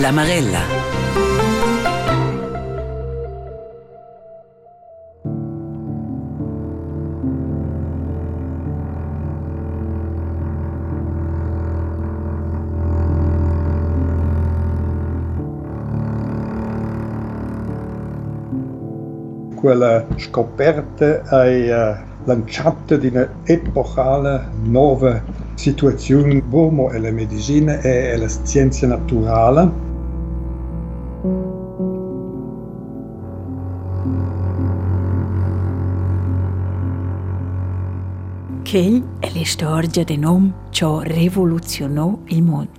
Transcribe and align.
La 0.00 0.12
Marella. 0.12 0.78
quella 19.54 20.06
scoperta 20.16 21.20
hai 21.26 21.68
uh, 21.68 21.94
lanciato 22.24 22.96
di 22.96 23.08
un'epocale 23.08 24.48
nuova 24.62 25.22
situazione 25.54 26.42
l'uomo 26.48 26.90
e 26.90 26.98
la 26.98 27.10
medicina 27.10 27.78
e 27.80 28.16
la 28.16 28.28
scienza 28.28 28.86
naturale. 28.86 29.89
Quella 38.70 39.02
è 39.18 39.32
la 39.36 39.44
storia 39.44 40.04
di 40.04 40.14
un 40.14 40.22
uomo 40.22 40.52
che 40.70 40.86
rivoluzionò 41.02 42.20
il 42.26 42.40
mondo. 42.40 42.70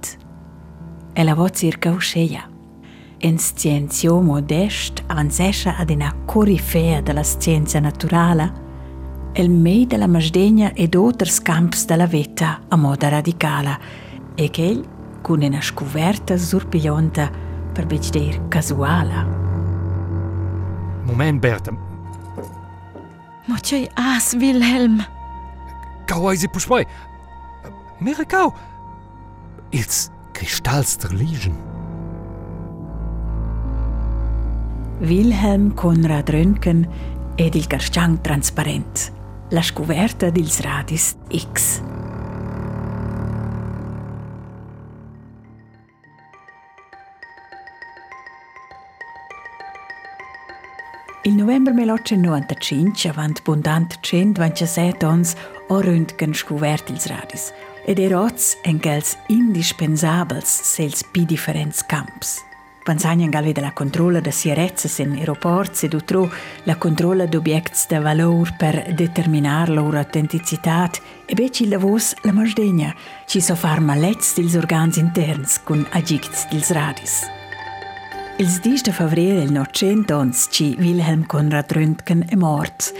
E 1.11 1.21
la 1.21 1.33
voce 1.33 1.53
circa 1.53 1.91
uscita. 1.91 2.47
In 3.17 3.37
scienza 3.37 4.09
modesta, 4.13 5.03
ansescia 5.07 5.75
ad 5.75 5.89
una 5.89 6.15
corifea 6.23 7.01
della 7.01 7.23
scienza 7.23 7.81
naturale, 7.81 8.53
il 9.33 9.49
mei 9.49 9.85
della 9.85 10.07
masdegna 10.07 10.71
ed 10.71 10.95
altri 10.95 11.29
campi 11.41 11.79
della 11.85 12.05
vita 12.05 12.61
a 12.69 12.77
modo 12.77 13.09
radicale, 13.09 13.77
e 14.35 14.49
che 14.49 14.81
con 15.21 15.41
una 15.41 15.59
scoperta 15.59 16.37
sorpigliante 16.37 17.29
per 17.73 17.85
dire 17.85 18.47
casuale. 18.47 19.25
Moment, 21.03 21.37
Berta. 21.37 21.71
Ma 23.45 23.59
c'è 23.59 23.89
as, 23.93 24.33
Wilhelm. 24.39 25.10
Kau 26.11 26.27
ai 26.27 26.35
si 26.35 26.49
puspoi. 26.51 26.83
Mere 28.03 28.25
kau. 28.27 28.51
Ils 29.71 30.09
Kristalls 30.33 30.97
der 30.97 31.13
Liegen. 31.15 31.55
Wilhelm 34.99 35.73
Konrad 35.75 36.29
Röntgen 36.29 36.87
ed 37.37 37.55
il 37.55 37.67
Garchang 37.67 38.19
trasparent. 38.21 39.11
La 39.51 39.63
scoperta 39.63 40.29
dils 40.29 40.59
radis 40.59 41.15
X. 41.29 41.79
Il 51.51 51.57
novembre 51.57 51.73
1895, 51.73 53.07
avant 53.07 53.41
bundant 53.43 53.89
127 54.01 55.03
ans, 55.03 55.35
ho 55.67 55.81
Röntgen 55.81 56.33
scovert 56.33 56.89
ils 56.89 57.05
radis. 57.09 57.51
Ed 57.85 57.99
eroz 57.99 58.55
en 58.63 58.79
quels 58.79 59.17
indispensabels 59.27 60.47
sels 60.47 61.03
pi 61.11 61.25
differents 61.25 61.83
camps. 61.83 62.39
Pensagna 62.85 63.27
gal 63.27 63.51
de 63.51 63.59
la 63.59 63.73
controlla 63.73 64.21
de 64.21 64.31
sierezzas 64.31 64.99
in 64.99 65.17
aeroports 65.17 65.83
ed 65.83 65.93
utro 65.93 66.29
la 66.63 66.77
controlla 66.77 67.25
d'obiects 67.25 67.85
de 67.89 67.99
valor 67.99 68.55
per 68.57 68.93
determinar 68.95 69.69
loro 69.69 69.97
autenticitat 69.97 71.01
e 71.25 71.35
bec 71.35 71.59
il 71.59 71.69
lavos 71.69 72.15
la 72.23 72.31
masdegna, 72.31 72.95
ci 73.27 73.41
so 73.41 73.55
far 73.55 73.81
malets 73.81 74.35
dils 74.35 74.55
organs 74.55 74.95
interns 74.95 75.59
cun 75.65 75.85
agicts 75.91 76.47
dils 76.47 76.71
radis. 76.71 77.40
10 78.43 78.89
il 79.43 79.51
900 79.51 80.17
ons 80.17 80.47
ci 80.49 80.75
Wilhelm 80.79 81.27
Conrad 81.27 81.71
Röntgen 81.71 82.25
è 82.27 82.33
mort. 82.33 82.91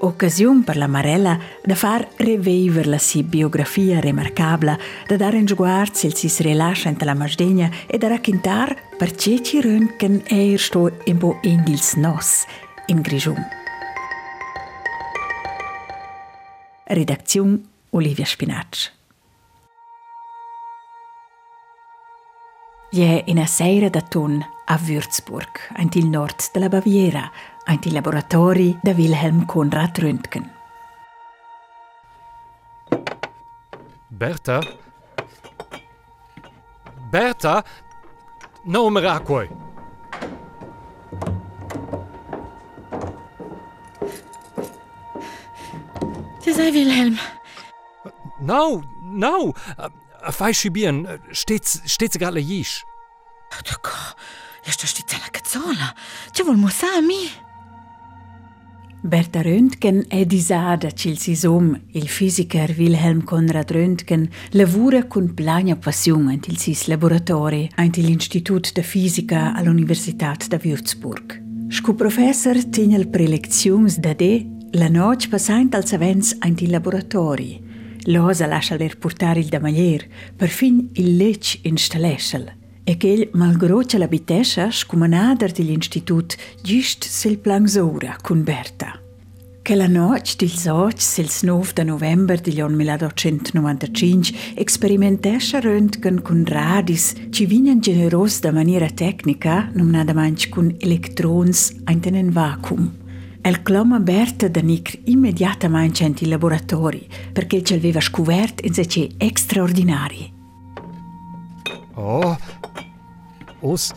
Occasione 0.00 0.62
per 0.62 0.78
la 0.78 0.86
Marella 0.86 1.38
da 1.62 1.74
far 1.74 2.08
revivere 2.16 2.88
la 2.88 2.98
sua 2.98 3.22
biografia 3.22 4.00
remarcabile, 4.00 4.78
da 5.06 5.16
dare 5.16 5.36
in 5.36 5.46
sguardo 5.46 5.98
il 6.00 6.14
si 6.14 6.42
rilascia 6.42 6.94
la 7.00 7.12
masdegna 7.12 7.68
e 7.86 7.98
da 7.98 8.08
raccontar 8.08 8.74
perché 8.96 9.42
ci 9.42 9.60
Röntgen 9.60 10.22
er 10.28 10.58
sto 10.58 10.90
in 11.04 11.18
bo 11.18 11.40
Engels 11.42 11.92
nos 11.96 12.46
in 12.86 13.02
Grigium. 13.02 13.44
Redazione 16.84 17.60
Olivia 17.90 18.24
Spinacci. 18.24 18.95
Je 22.90 23.22
in 23.26 23.38
a 23.38 23.46
sera 23.46 23.88
d'autunn 23.90 24.44
a 24.66 24.78
Würzburg, 24.78 25.58
ein 25.74 25.90
il 25.94 26.06
nord 26.08 26.50
della 26.52 26.68
Baviera, 26.68 27.30
ein 27.64 27.80
il 27.82 27.92
laboratori 27.92 28.78
da 28.82 28.92
Wilhelm 28.92 29.44
Konrad 29.44 29.98
Röntgen. 29.98 30.50
Berta? 34.08 34.60
Berta? 37.10 37.64
No 38.64 38.88
miracoi. 38.88 39.48
Ti 46.40 46.52
sei, 46.52 46.70
Wilhelm. 46.70 47.18
No, 48.38 48.82
no. 49.00 49.52
A 50.26 50.32
fai 50.32 50.52
si 50.54 50.70
bien. 50.70 51.06
Stets, 51.30 51.80
stets 51.84 52.16
gale 52.18 52.40
jisch. 52.40 52.82
Tako, 53.62 53.90
jeszcze 54.66 54.86
sti 54.86 55.02
cela 55.06 55.28
cazzola. 55.30 55.94
Ci 56.32 56.42
vuol 56.42 56.56
musami? 56.56 57.30
Berta 59.02 59.40
Röntgen 59.40 60.04
è 60.08 60.24
disada 60.24 60.90
cil 60.90 61.16
si 61.18 61.36
som, 61.36 61.80
il 61.92 62.08
fisiker 62.08 62.74
Wilhelm 62.76 63.22
Konrad 63.22 63.70
Röntgen 63.70 64.28
lavora 64.50 65.04
con 65.06 65.34
plania 65.34 65.76
passione 65.76 66.32
ant 66.32 66.48
il 66.48 66.58
sis 66.58 66.86
laboratori 66.86 67.70
ant 67.76 67.96
l'Institut 67.96 68.72
de 68.72 68.82
Fisica 68.82 69.54
all'Universitat 69.54 70.48
de 70.48 70.58
Würzburg. 70.62 71.42
Sco 71.68 71.94
professor 71.94 72.56
tiene 72.64 73.06
prelezions 73.06 73.98
da 73.98 74.12
de 74.14 74.44
la 74.72 74.88
noc 74.88 75.28
passant 75.28 75.74
als 75.74 75.92
avents 75.92 76.34
ant 76.40 76.60
il 76.60 76.70
laboratori. 76.70 77.65
Losa 78.06 78.46
lascia 78.46 78.76
ler 78.76 78.98
portare 78.98 79.40
il 79.40 79.46
damalier, 79.46 80.06
per 80.36 80.48
fin 80.48 80.90
il 80.94 81.16
lec 81.16 81.58
installesel. 81.62 82.54
E 82.84 82.96
che 82.96 83.30
malgrado 83.32 83.84
che 83.84 83.98
la 83.98 84.06
bitescia 84.06 84.70
scumanada 84.70 85.46
dell'Institut 85.46 86.36
giust 86.62 87.04
sil 87.10 87.38
plangsora 87.38 88.16
con 88.22 88.44
Berta. 88.44 89.00
Che 89.60 89.74
la 89.74 89.88
noc 89.88 90.36
dil 90.36 90.50
soc 90.50 91.00
sils 91.00 91.42
9 91.42 91.72
de 91.74 91.82
november 91.82 92.40
del 92.40 92.70
1895 92.70 94.54
experimentescha 94.54 95.58
Röntgen 95.58 96.22
con 96.22 96.44
radis 96.44 97.12
ci 97.30 97.46
vinen 97.46 97.80
generos 97.80 98.38
da 98.38 98.52
maniera 98.52 98.88
tecnica, 98.88 99.68
nominada 99.74 100.14
manch 100.14 100.48
con 100.48 100.72
electrons 100.78 101.74
in 101.88 102.14
un 102.14 102.30
vacuum. 102.30 103.05
El 103.46 103.62
cloma 103.62 104.00
Berta 104.00 104.48
da 104.48 104.60
nicr 104.60 104.98
immediatamente 105.04 106.02
in 106.02 106.14
il 106.18 106.28
laboratori, 106.30 107.08
perché 107.32 107.62
ci 107.62 107.74
aveva 107.74 108.00
scuvert 108.00 108.60
in 108.64 108.74
se 108.74 108.84
extraordinari. 109.18 110.34
Oh. 111.94 112.36
Os. 113.60 113.92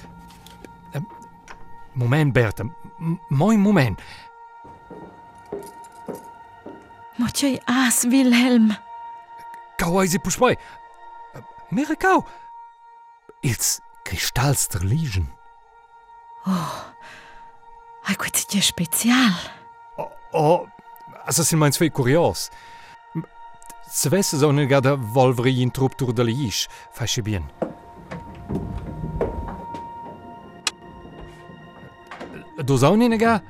Ähm, 0.94 1.04
Moment, 1.94 2.32
Berta. 2.32 2.64
M- 3.00 3.20
Moin 3.30 3.60
Moment. 3.60 4.00
Ma 7.16 7.32
c'è 7.32 7.60
as, 7.66 8.04
Wilhelm. 8.04 8.78
Kau 9.78 9.98
ai 9.98 10.08
si 10.08 10.20
puspoi. 10.20 10.56
Mere 11.70 11.96
kau. 11.96 12.24
Ils 13.42 13.80
der 14.68 14.84
Liegen. 14.84 15.28
Ai, 18.10 18.16
questo 18.16 18.58
è 18.58 18.60
special. 18.60 19.34
Oh, 19.98 20.12
oh, 20.32 20.68
also 21.26 21.44
sind 21.44 21.60
meins 21.60 21.76
zwei 21.76 21.92
kurios. 21.92 22.50
Se 23.88 24.10
vesse 24.10 24.36
so 24.38 24.50
ne 24.52 24.66
gada 24.66 24.96
volveri 24.96 25.62
in 25.62 25.70
trup 25.70 25.96
tur 25.96 26.12
de 26.12 26.24
liish, 26.24 26.68
fasci 26.92 27.22
bien. 27.22 27.46
Du 32.64 32.78
sau 32.78 32.96
ne 32.96 33.16
ga? 33.18 33.44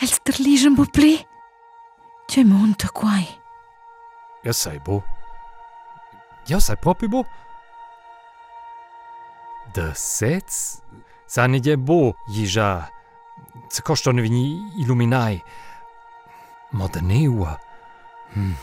Els 0.00 0.18
der 0.24 0.38
liegen 0.38 0.74
bu 0.74 0.86
pli. 0.86 1.26
C'è 2.26 2.42
monta 2.42 2.88
quai. 2.88 3.28
Ja 4.44 4.52
sei 4.52 4.80
bo. 4.80 5.04
Ja 6.46 6.58
sei 6.58 6.76
proprio 6.76 7.08
bo. 7.08 7.26
dăseți? 9.74 10.82
Sa 11.26 11.46
nige 11.46 11.76
bo 11.76 12.12
jiža, 12.30 12.88
ce 13.72 13.82
košton 13.82 14.20
vini 14.20 14.58
iluminaj. 14.78 15.42
Modneua. 16.70 17.58
Hm. 18.32 18.54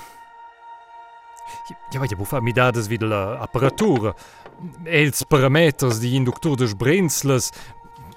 Ja, 1.91 2.01
ja, 2.09 2.17
bufa 2.17 2.39
mi 2.39 2.53
da 2.53 2.63
dades 2.63 2.87
videl 2.87 3.13
apparatur. 3.13 4.13
Els 4.83 5.23
parameters 5.23 5.99
di 5.99 6.15
induktur 6.15 6.55
des 6.55 6.73
brenzles. 6.73 7.51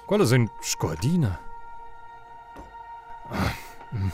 Quale 0.07 0.27
sind 0.27 0.51
scordina. 0.63 1.39
Hmm. 3.91 4.13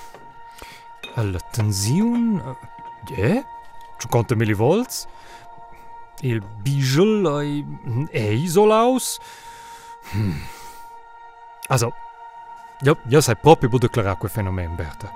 Alla 1.16 1.38
tensiun? 1.52 2.40
Eh? 3.08 3.16
Je? 3.16 3.34
Ja? 3.34 3.42
50 3.98 4.36
millivolts? 4.36 5.04
volts? 5.04 5.19
Il 6.22 6.42
Bijl 6.62 8.06
e 8.10 8.34
Isolaus? 8.34 9.18
Hm. 10.12 10.32
Also, 11.68 11.92
io, 12.82 12.96
ja 13.08 13.20
sei 13.20 13.36
proprio 13.36 13.68
bude 13.68 13.88
klar 13.88 14.16
quel 14.18 14.30
fenomeno, 14.30 14.74
Berta. 14.74 15.12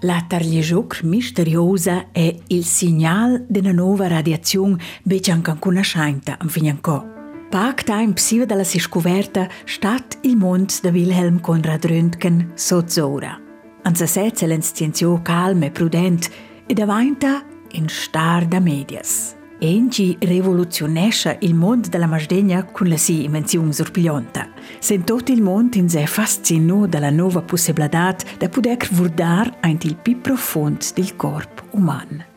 La 0.00 0.22
targliescioc 0.26 1.02
misteriosa 1.04 2.06
è 2.12 2.34
il 2.48 2.64
segnale 2.64 3.44
di 3.48 3.60
una 3.60 3.72
nuova 3.72 4.08
radiazione 4.08 4.76
che 5.02 5.30
ancora 5.30 5.56
conosciuta 5.58 6.36
a 6.38 6.46
Fignanco. 6.48 7.14
Pac 7.48 7.84
time 7.84 8.12
psiva 8.12 8.44
dalla 8.44 8.64
si 8.64 8.78
scoperta 8.78 9.48
stat 9.64 10.18
il 10.22 10.36
mondo 10.36 10.72
da 10.82 10.90
Wilhelm 10.90 11.40
Conrad 11.40 11.86
Röntgen 11.86 12.50
sozzora. 12.54 13.40
Anza 13.82 14.06
sezza 14.06 14.46
l'enscienzio 14.46 15.22
calme 15.22 15.66
e 15.66 15.70
prudente 15.70 16.28
e 16.66 16.74
davanti 16.74 17.45
in 17.76 17.88
star 17.88 18.46
da 18.46 18.58
medias. 18.58 19.34
Engi 19.58 20.16
rivoluzionesce 20.20 21.38
il 21.40 21.54
mondo 21.54 21.88
della 21.88 22.06
masdegna 22.06 22.64
con 22.64 22.88
la 22.88 22.96
sua 22.96 23.14
invenzione 23.14 23.72
sorpigliante. 23.72 24.50
Sen 24.78 25.04
tot 25.04 25.28
il 25.30 25.40
mondo 25.40 25.78
in 25.78 25.88
sé 25.88 26.06
fascinò 26.06 26.86
dalla 26.86 27.10
nuova 27.10 27.40
possibilità 27.40 28.14
di 28.38 28.48
poter 28.48 28.76
guardare 28.92 29.56
anche 29.60 29.86
il 29.86 29.96
più 29.96 30.20
profondo 30.20 30.84
del 30.94 31.16
corpo 31.16 31.62
umano. 31.70 32.35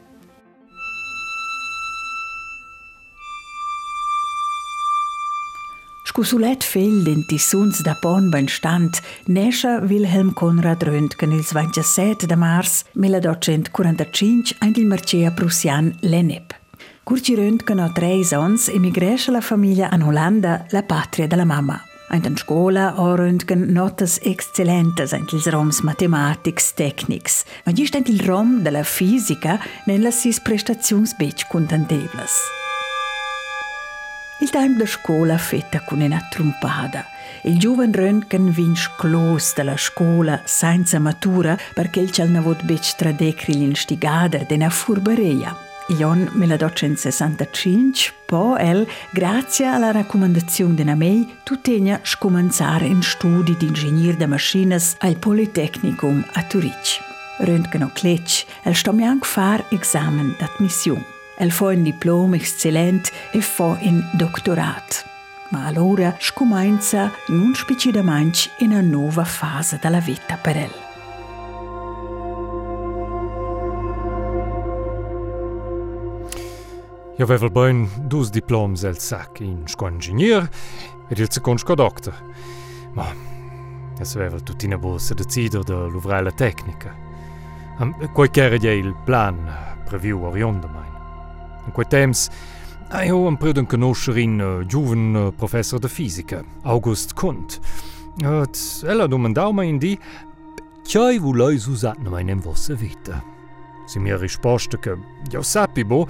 Scusulet 6.10 6.64
fel 6.64 7.04
denti 7.04 7.38
suns 7.38 7.82
da 7.82 7.94
pon 7.94 8.32
ben 8.32 8.48
stand, 8.48 9.00
nesce 9.26 9.80
Wilhelm 9.88 10.34
Conrad 10.34 10.82
Röntgen 10.84 11.32
il 11.32 11.44
27 11.44 12.26
de 12.26 12.36
mars 12.36 12.84
1845 12.94 14.56
ein 14.60 14.74
il 14.76 14.88
marcia 14.88 15.30
prussian 15.30 15.94
Lennep. 16.00 16.56
Curci 17.04 17.36
Röntgen 17.36 17.80
ha 17.80 17.92
tre 17.94 18.24
sons 18.24 18.70
emigresce 18.70 19.30
la 19.30 19.42
famiglia 19.42 19.92
in 19.94 20.02
Olanda, 20.02 20.66
la 20.72 20.82
patria 20.82 21.28
della 21.28 21.46
mamma. 21.46 21.80
In 22.12 22.24
der 22.24 22.36
Schule 22.38 22.92
ha 22.98 23.16
Röntgen 23.16 23.72
notas 23.72 24.18
exzellentes 24.24 25.12
in 25.12 25.28
ils 25.32 25.48
roms 25.52 25.82
mathematics 25.82 26.74
technics, 26.74 27.46
ma 27.66 27.72
gli 27.72 27.86
sta 27.86 28.00
il 28.00 28.22
rom 28.22 28.64
della 28.64 28.84
fisica 28.84 29.60
nella 29.86 30.10
sis 30.10 30.42
prestazions 30.42 31.14
bec 31.18 31.48
contantebles. 31.50 32.59
Il 34.42 34.50
tempo 34.52 34.80
da 34.80 34.86
scuola 34.86 35.38
fetta 35.38 35.82
con 35.82 36.00
una 36.00 36.26
trompada. 36.30 37.06
Il 37.44 37.60
giovane 37.60 37.92
Röntgen 37.92 38.50
vince 38.52 38.90
clos 38.98 39.54
dalla 39.54 39.76
scuola 39.76 40.40
senza 40.46 40.98
matura 40.98 41.58
perché 41.74 42.00
il 42.00 42.10
c'è 42.10 42.24
avut 42.24 42.64
bec 42.64 42.96
tradecri 42.96 43.54
l'instigada 43.54 44.46
della 44.48 44.70
furberia. 44.70 45.54
Il 45.90 46.02
anno 46.04 46.30
1865, 46.32 48.14
poi 48.26 48.62
el, 48.62 48.88
grazie 49.12 49.66
alla 49.66 49.92
raccomandazione 49.92 50.76
di 50.76 50.84
Namei, 50.86 51.40
tuttegna 51.44 52.00
scominciare 52.04 52.86
in 52.86 53.02
studi 53.02 53.58
di 53.58 53.66
ingegner 53.66 54.16
de 54.16 54.26
machines 54.26 54.96
al 55.00 55.18
Polytechnicum 55.18 56.26
a 56.34 56.44
Turic. 56.44 57.00
Röntgen 57.40 57.84
o 57.84 57.92
Kletsch, 57.94 58.46
el 58.64 58.76
stommi 58.76 59.04
anche 59.04 59.28
far 59.28 59.66
examen 59.72 60.34
d'admissione. 60.38 61.19
El 61.42 61.52
fa 61.52 61.68
un 61.68 61.84
diploma 61.84 62.36
eccellent 62.36 63.10
e 63.32 63.40
fa 63.40 63.78
un 63.80 64.04
doctorat. 64.12 65.06
Ma 65.52 65.68
allora 65.68 66.14
scomincia 66.20 67.10
non 67.28 67.56
specificamente 67.56 68.50
in 68.58 68.72
una 68.72 68.82
nuova 68.82 69.24
fase 69.24 69.80
della 69.82 70.02
vita 70.02 70.36
per 70.36 70.58
el. 70.58 70.74
Ja 77.16 77.24
avevel 77.24 77.52
bein 77.52 77.90
dus 78.08 78.30
diploms 78.30 78.84
el 78.84 78.98
sac 78.98 79.40
in 79.40 79.64
sco 79.68 79.88
ingegner 79.88 80.50
ed 81.08 81.20
il 81.20 81.32
second 81.32 81.60
sco 81.60 81.76
doctor. 81.76 82.14
Ma 82.94 83.08
es 84.00 84.16
avevel 84.16 84.44
tutina 84.44 84.78
bossa 84.78 85.14
decider 85.14 85.64
de 85.64 86.22
la 86.22 86.32
tecnica. 86.32 86.94
Um, 87.80 87.96
quai 88.12 88.30
il 88.34 88.96
plan 89.06 89.38
previu 89.86 90.22
orionda 90.24 90.68
mein. 90.68 90.88
In 90.88 90.89
Tems, 91.89 92.30
Eio 92.92 93.27
am 93.27 93.38
preden 93.38 93.68
Genoscherin 93.68 94.39
äh, 94.39 94.62
Jowen 94.62 95.16
äh, 95.16 95.31
Professor 95.31 95.80
de 95.80 95.89
Physike, 95.89 96.44
August 96.63 97.16
Kont. 97.16 97.62
Et 98.21 98.83
eller 98.83 99.07
dommen 99.07 99.33
Daumer 99.33 99.63
in 99.63 99.80
Di, 99.80 100.00
Tjoi 100.83 101.21
wo 101.21 101.33
lei 101.33 101.57
Susatten 101.57 102.07
engem 102.07 102.44
wosse 102.44 102.80
wite. 102.81 103.21
Si 103.88 104.00
mirich 104.00 104.31
Sporstücke, 104.31 104.98
Jo 105.31 105.42
Sapibo, 105.42 106.07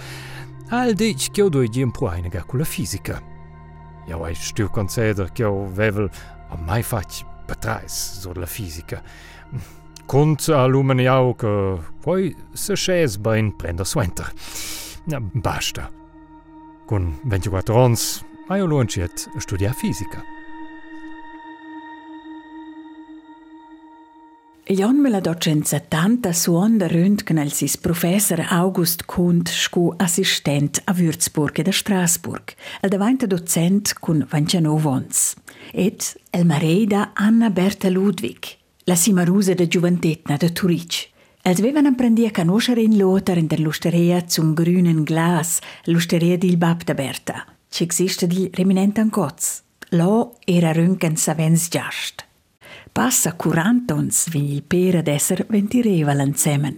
All 0.72 0.94
deich 0.94 1.32
gio 1.34 1.50
doi 1.50 1.68
Diem 1.68 1.92
pro 1.92 2.08
einiger 2.08 2.44
cooler 2.46 2.66
Physiker. 2.66 3.22
Jo 4.08 4.24
eich 4.24 4.44
Stürkonzeder 4.52 5.32
gio 5.34 5.68
Wevel 5.76 6.12
am 6.50 6.66
meifach 6.66 7.24
betreis 7.48 8.22
so 8.22 8.34
la 8.34 8.46
Physiker. 8.46 9.02
Kont 10.06 10.48
allumen 10.50 11.02
jauke, 11.02 11.80
koi 12.06 12.36
se 12.54 12.78
chaes 12.78 13.18
bein 13.18 13.52
Brenner 13.58 13.86
Swenter. 13.86 14.30
Ja, 15.06 15.20
basta. 15.20 15.90
Con 16.86 17.20
24 17.24 17.76
ans, 17.76 18.24
hai 18.48 18.62
lunciet 18.62 19.30
studia 19.38 19.74
fisica. 19.74 20.24
Il 24.72 24.84
anno 24.84 25.02
1870 25.02 26.32
suon 26.32 26.78
da 26.78 26.86
Röntgen 26.86 27.40
al 27.40 27.52
sis 27.52 27.76
professor 27.76 28.46
August 28.50 29.06
Kunt 29.06 29.50
scu 29.50 29.94
assistent 29.98 30.82
a 30.86 30.94
Würzburg 30.94 31.58
e 31.58 31.64
da 31.64 31.72
Strasburg, 31.72 32.54
al 32.82 32.90
davanti 32.90 33.26
docent 33.26 33.96
con 34.00 34.28
29 34.30 34.90
ans. 34.90 35.36
Et 35.74 36.16
el 36.30 36.46
mareda 36.46 37.12
Anna 37.16 37.50
Berta 37.50 37.90
Ludwig, 37.90 38.58
la 38.84 38.96
simarusa 38.96 39.56
da 39.56 39.66
giuventetna 39.66 40.38
da 40.38 40.50
Turic. 40.50 41.10
Els 41.42 41.60
avevan 41.60 41.86
apprendi 41.86 42.26
a 42.26 42.32
conoscere 42.32 42.82
in 42.82 42.98
Lothar 42.98 43.38
in 43.38 43.48
der 43.48 43.60
Lusteria 43.60 44.28
zum 44.28 44.54
grünen 44.54 45.06
Glas, 45.06 45.60
Lusteria 45.86 46.38
di 46.38 46.58
Bab 46.58 46.84
da 46.84 46.94
Berta, 46.94 47.46
ci 47.70 47.84
existe 47.84 48.28
di 48.28 48.50
reminent 48.54 48.98
an 49.00 49.10
Gotz. 49.10 49.64
Lo 49.92 50.36
era 50.46 50.74
Röntgen 50.74 51.16
savens 51.16 51.70
giast. 51.70 52.26
Passa 52.92 53.34
40 53.34 53.94
ans 53.94 54.30
vi 54.30 54.54
il 54.54 54.64
pera 54.64 55.02
d'esser 55.02 55.46
ventireva 55.48 56.14
l'ansemen. 56.14 56.78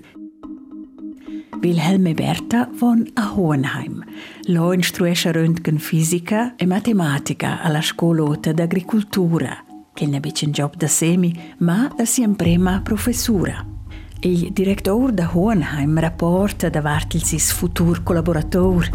Wilhelm 1.61 2.07
e 2.07 2.13
Berta 2.13 2.69
von 2.71 3.09
a 3.15 3.33
Hohenheim. 3.35 4.03
Lo 4.47 4.73
instruesce 4.73 5.31
Röntgen 5.31 5.79
fisica 5.79 6.55
e 6.55 6.65
matematica 6.65 7.61
alla 7.61 7.81
scolota 7.81 8.53
d'agricoltura, 8.53 9.65
che 9.93 10.05
ne 10.05 10.21
un 10.23 10.51
job 10.51 10.75
da 10.75 10.87
semi, 10.87 11.55
ma 11.57 11.91
la 11.97 12.05
sia 12.05 12.29
prima 12.29 12.81
professura. 12.81 13.80
Il 14.23 14.51
direttore 14.53 15.13
da 15.13 15.27
Hohenheim 15.33 15.97
rapporta 15.97 16.69
davanti 16.69 17.15
il 17.15 17.23
sis 17.23 17.51
futur 17.51 18.03
collaborator. 18.03 18.87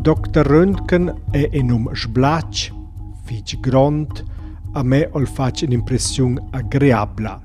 Dr. 0.00 0.46
Röntgen 0.46 1.12
è 1.32 1.48
in 1.50 1.72
um 1.72 1.92
sblac, 1.92 2.72
fic 3.24 3.58
grond, 3.58 4.24
a 4.74 4.84
me 4.84 5.08
ol 5.10 5.26
fac 5.26 5.62
un'impressione 5.66 6.40
agreabla. 6.52 7.40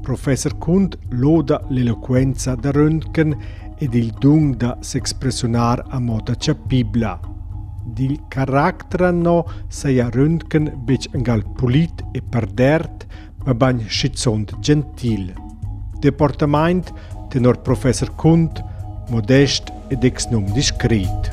Professor 0.00 0.56
Kund 0.56 0.96
loda 1.08 1.64
l'eloquenza 1.70 2.54
da 2.54 2.70
Röntgen 2.70 3.36
ed 3.76 3.92
il 3.94 4.14
dung 4.20 4.54
da 4.54 4.78
s'expressionar 4.80 5.84
a 5.88 5.98
moda 5.98 6.36
capibla. 6.36 7.18
Dil 7.84 8.20
carattere 8.28 9.10
no 9.10 9.44
sia 9.66 10.08
Röntgen 10.10 10.78
bec 10.84 11.08
engal 11.10 11.42
polit 11.54 12.04
e 12.12 12.22
perdert, 12.22 13.04
ma 13.44 13.52
bagn 13.52 13.84
schizzont 13.88 14.60
gentil. 14.60 15.46
Deportament 16.00 16.92
tenor 17.28 17.58
Professor 17.62 18.10
Kund, 18.14 18.62
modest 19.10 19.72
ed 19.88 20.04
ex 20.04 20.28
num 20.30 20.46
discret. 20.54 21.30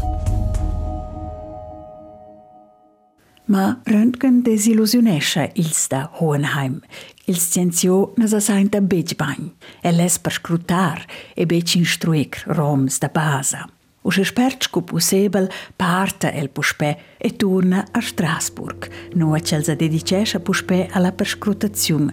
Ma 3.46 3.78
Röntgen 3.84 4.42
desillusionesce 4.42 5.52
ils 5.54 5.88
da 5.88 6.10
Hohenheim. 6.14 6.82
Il 7.26 7.38
scienzio 7.38 8.14
ne 8.18 8.28
sa 8.28 8.40
sainta 8.40 8.82
bec 8.82 9.16
bagn. 9.16 9.52
El 9.82 10.00
es 10.00 10.18
per 10.18 10.34
scrutar 10.34 11.06
e 11.36 11.46
bec 11.46 11.76
instruic 11.76 12.42
roms 12.48 12.98
da 13.00 13.10
basa. 13.14 13.70
Spert 14.06 14.64
sco 14.64 14.82
possibel 14.82 15.50
parta 15.76 16.32
el 16.32 16.50
puspè 16.50 16.98
e 17.18 17.36
torna 17.36 17.88
a 17.92 18.02
Strasburg, 18.02 18.90
no 19.16 19.34
c'el 19.42 19.64
sa 19.64 19.74
dedicesce 19.74 20.40
puspè 20.40 20.90
alla 20.92 21.14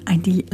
ai 0.04 0.20
di 0.20 0.44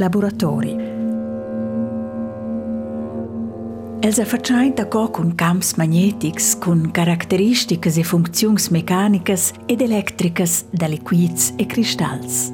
laboratori. 3.99 4.07
Els 4.07 4.19
affacciainta 4.19 4.87
co 4.87 5.09
con 5.09 5.35
camps 5.35 5.75
magnetics, 5.75 6.57
con 6.57 6.89
caratteristiche 6.91 7.91
e 7.93 8.03
funzioni 8.03 8.61
meccaniche 8.71 9.37
ed 9.65 9.81
elettriche 9.81 10.45
da 10.71 10.87
liquids 10.87 11.53
e 11.57 11.65
cristalls. 11.65 12.53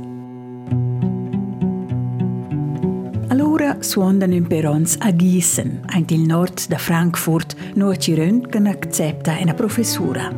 Allora 3.27 3.77
suondan 3.81 4.31
in 4.31 4.47
perons 4.47 4.97
a 4.99 5.11
Gießen, 5.11 5.81
ein 5.93 6.05
il 6.09 6.21
nord 6.21 6.67
da 6.67 6.77
Frankfurt, 6.77 7.55
no 7.75 7.95
ci 7.95 8.15
Röntgen 8.15 8.67
accepta 8.67 9.37
una 9.39 9.53
professura. 9.53 10.31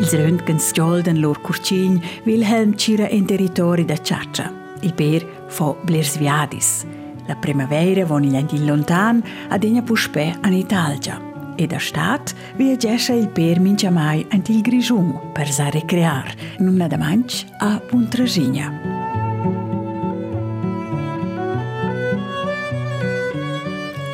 Ils 0.00 0.12
Röntgens 0.12 0.70
giolden 0.72 1.18
lor 1.18 1.40
curcin 1.40 2.00
Wilhelm 2.24 2.76
cira 2.76 3.08
in 3.08 3.24
territori 3.26 3.84
da 3.84 3.96
Ciaccia. 3.96 4.52
Il 4.80 4.94
per 4.94 5.26
fo 5.48 5.76
Blersviadis. 5.82 6.97
La 7.28 7.36
primavera 7.36 8.06
von 8.06 8.24
il 8.24 8.34
in 8.34 8.64
lontan 8.64 9.22
ad 9.48 9.62
egna 9.62 9.82
puspè 9.82 10.38
an 10.40 10.54
Italia. 10.54 11.20
E 11.56 11.66
da 11.66 11.78
stat 11.78 12.34
viaggescha 12.56 13.12
il 13.12 13.28
per 13.28 13.60
mincia 13.60 13.90
mai 13.90 14.24
ant 14.30 14.48
il 14.48 14.62
Grigiun 14.62 15.32
per 15.34 15.50
sa 15.50 15.68
recrear, 15.68 16.34
nun 16.58 16.78
da 16.88 16.96
manch 16.96 17.44
a 17.58 17.78
Puntrasigna. 17.80 18.72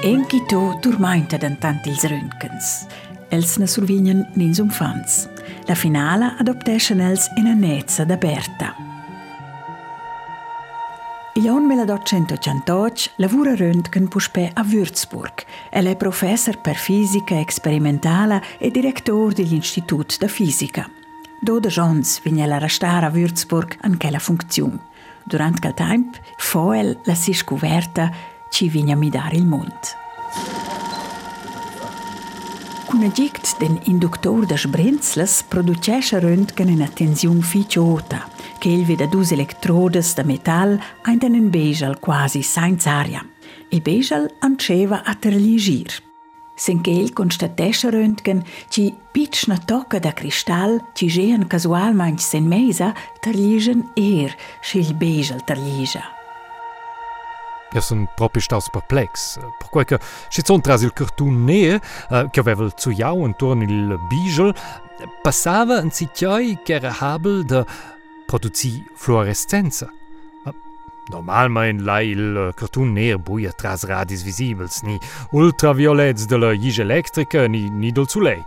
Enki 0.02 0.44
to 0.49 0.76
turmainta 0.80 1.38
d'antant 1.38 1.87
ils 1.87 2.02
röntgens. 2.04 2.87
Els 3.30 3.59
ne 3.59 3.66
survignen 3.66 4.26
nins 4.35 4.59
umfans. 4.59 5.28
La 5.68 5.75
finala 5.75 6.35
adopteschen 6.38 7.00
els 7.00 7.30
in 7.37 7.47
a 7.47 7.54
nezza 7.54 8.04
da 8.04 8.16
Berta. 8.16 8.84
Il 11.37 11.49
anno 11.49 11.67
1858 11.67 13.11
lavora 13.17 13.57
Röntgen 13.57 14.07
puspè 14.07 14.53
a 14.55 14.62
Würzburg. 14.62 15.45
Elle 15.69 15.91
è 15.91 15.97
professor 15.97 16.61
per 16.61 16.76
fisica 16.76 17.41
experimentale 17.41 18.41
e 18.57 18.71
direttore 18.71 19.35
dell'Istitut 19.35 20.17
da 20.19 20.29
Fisica. 20.29 20.88
Dode 21.41 21.71
Jons 21.71 22.21
viene 22.23 22.45
a 22.45 22.59
restare 22.59 23.07
a 23.07 23.11
Würzburg 23.11 23.79
in 23.85 23.99
quella 23.99 24.21
funzione. 24.21 24.79
Durante 25.25 25.59
quel 25.59 25.75
tempo, 25.75 26.19
fa 26.37 26.79
el 26.79 27.00
la 27.03 27.14
si 27.17 27.33
scoperta 27.33 28.12
ci 28.49 28.69
viene 28.69 28.93
a 28.93 28.97
midare 28.97 29.35
il 29.35 29.45
mondo. 29.45 29.75
Con 32.87 33.03
agict 33.03 33.59
den 33.59 33.81
inductor 33.87 34.47
da 34.47 34.57
Sbrenzles 34.57 35.43
producesce 35.43 36.21
Röntgen 36.21 36.69
una 36.69 36.87
tensione 36.87 37.41
ficciota, 37.41 38.29
che 38.64 38.71
il 38.71 38.87
vede 38.87 39.06
dus 39.09 39.30
elettrodes 39.30 40.14
da 40.14 40.23
metall 40.23 40.80
ein 41.02 41.21
einen 41.21 41.50
Begel 41.50 41.99
quasi 42.00 42.42
senza 42.42 42.92
aria. 42.92 43.23
Il 43.68 43.83
Begel 43.83 44.30
anceva 44.40 45.02
a 45.04 45.14
terligir. 45.14 45.88
Sen 46.56 46.80
che 46.80 46.90
il 46.90 47.12
constatesce 47.12 47.90
Röntgen 47.90 48.42
ci 48.71 48.94
pitchna 49.12 49.59
tocca 49.59 49.99
da 49.99 50.12
cristall 50.12 50.80
ci 50.94 51.09
gehen 51.09 51.47
casualmente 51.47 52.23
sen 52.23 52.47
mesa 52.47 52.94
terligen 53.21 53.90
er, 53.97 54.35
schil 54.62 54.94
Begel 54.94 55.44
terliga. 55.44 56.02
Io 57.73 57.80
sono 57.83 58.09
proprio 58.14 58.40
stato 58.40 58.71
perplex, 58.71 59.40
per 59.59 59.85
che 59.85 59.99
ci 60.30 60.40
sono 60.42 60.62
tras 60.62 60.80
il 60.80 60.94
cartoon 60.94 61.44
nero 61.44 61.80
eh, 62.09 62.28
che 62.30 62.40
aveva 62.40 62.64
il 62.64 62.73
zuiau 62.75 63.26
intorno 63.26 63.62
il 63.62 63.99
bijol, 64.09 64.54
passava 65.21 65.80
un 65.80 65.90
sitiai 65.90 66.61
che 66.62 66.75
era 66.75 66.97
habel 66.99 67.44
da 67.44 67.66
produzi 68.35 68.85
fluorescenza. 68.97 69.88
Normalmein 71.07 71.85
lai 71.85 72.09
il 72.09 72.53
cartoon 72.57 72.93
nero 72.93 73.19
buia 73.19 73.53
tras 73.53 73.85
radis 73.85 74.25
visibils, 74.25 74.81
ni 74.83 74.99
ultraviolets 75.31 76.25
della 76.26 76.50
jige 76.53 76.83
elettrica, 76.83 77.47
ni, 77.47 77.69
ni 77.69 77.93
del 77.93 78.09
soleil. 78.09 78.43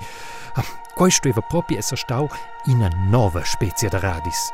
Questo 0.94 1.30
era 1.30 1.40
proprio 1.42 1.78
essere 1.78 2.02
stau 2.02 2.28
in 2.66 2.78
una 2.78 2.90
nuova 3.10 3.42
specie 3.46 3.88
di 3.88 3.98
radis. 3.98 4.50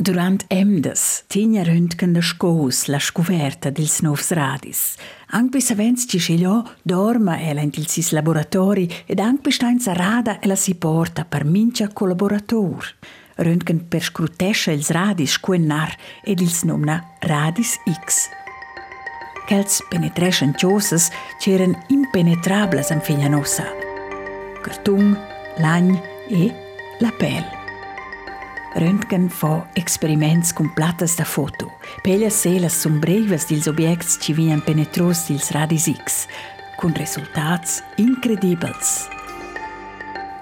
Durant 0.00 0.44
emdes 0.48 1.24
tinha 1.26 1.62
Röntgen 1.62 2.12
da 2.12 2.20
scos 2.20 2.86
la 2.86 2.98
scoverta 2.98 3.70
dils 3.70 4.00
novs 4.00 4.30
radis. 4.30 4.96
Anc 5.30 5.50
bis 5.50 5.70
avens 5.70 6.06
ci 6.08 6.18
scegliò 6.18 6.62
dorma 6.82 7.40
ela 7.40 7.60
in 7.60 7.72
sis 7.86 8.10
laboratori 8.10 8.88
ed 9.06 9.18
anc 9.18 9.42
bestein 9.42 9.78
rada 9.84 10.40
ela 10.40 10.56
si 10.56 10.74
porta 10.74 11.24
per 11.24 11.44
mincia 11.44 11.88
collaborator. 11.88 12.94
Röntgen 13.38 13.88
per 13.88 14.02
scrutesce 14.02 14.72
ils 14.72 14.90
radis 14.90 15.36
squennar 15.38 15.94
ed 16.26 16.40
ils 16.40 16.64
nomna 16.66 17.04
radis 17.22 17.76
X. 17.86 18.28
Quels 19.46 19.78
penetreschen 19.90 20.56
ciosas 20.58 21.10
c'eren 21.38 21.76
impenetrables 21.88 22.90
en 22.90 23.00
figlia 23.00 23.28
nossa. 23.28 23.64
Cartung, 24.62 25.16
lagn 25.58 25.94
e 26.28 26.50
la 26.98 27.12
pelle. 27.18 27.56
Röntgen 28.74 29.30
fa 29.30 29.68
experiments 29.74 30.52
completas 30.52 31.14
da 31.16 31.24
foto. 31.24 31.70
Pellas 32.02 32.42
selas 32.42 32.80
sun 32.80 32.98
breves 33.00 33.46
dils 33.46 33.66
objects 33.66 34.18
ci 34.20 34.34
vian 34.34 34.60
penetros 34.60 35.26
dils 35.30 35.50
radis 35.54 35.88
X, 35.94 36.26
con 36.76 36.92
resultats 36.94 37.82
incredibels. 37.96 39.17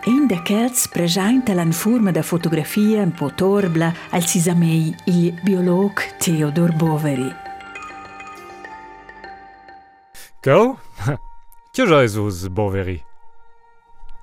In 0.09 0.29
de 0.29 0.41
chels 0.43 0.87
presenta 0.87 1.53
la 1.53 1.69
forma 1.73 2.13
da 2.13 2.23
fotografia 2.23 3.03
un 3.03 3.11
po' 3.11 3.35
torbla 3.35 3.93
al 4.11 4.25
sisamei 4.25 4.95
il 5.07 5.33
biolog 5.43 6.17
Theodor 6.19 6.73
Boveri. 6.77 7.35
Go? 10.41 10.79
Che 11.73 11.83
Jesus 11.83 12.47
Boveri? 12.47 13.05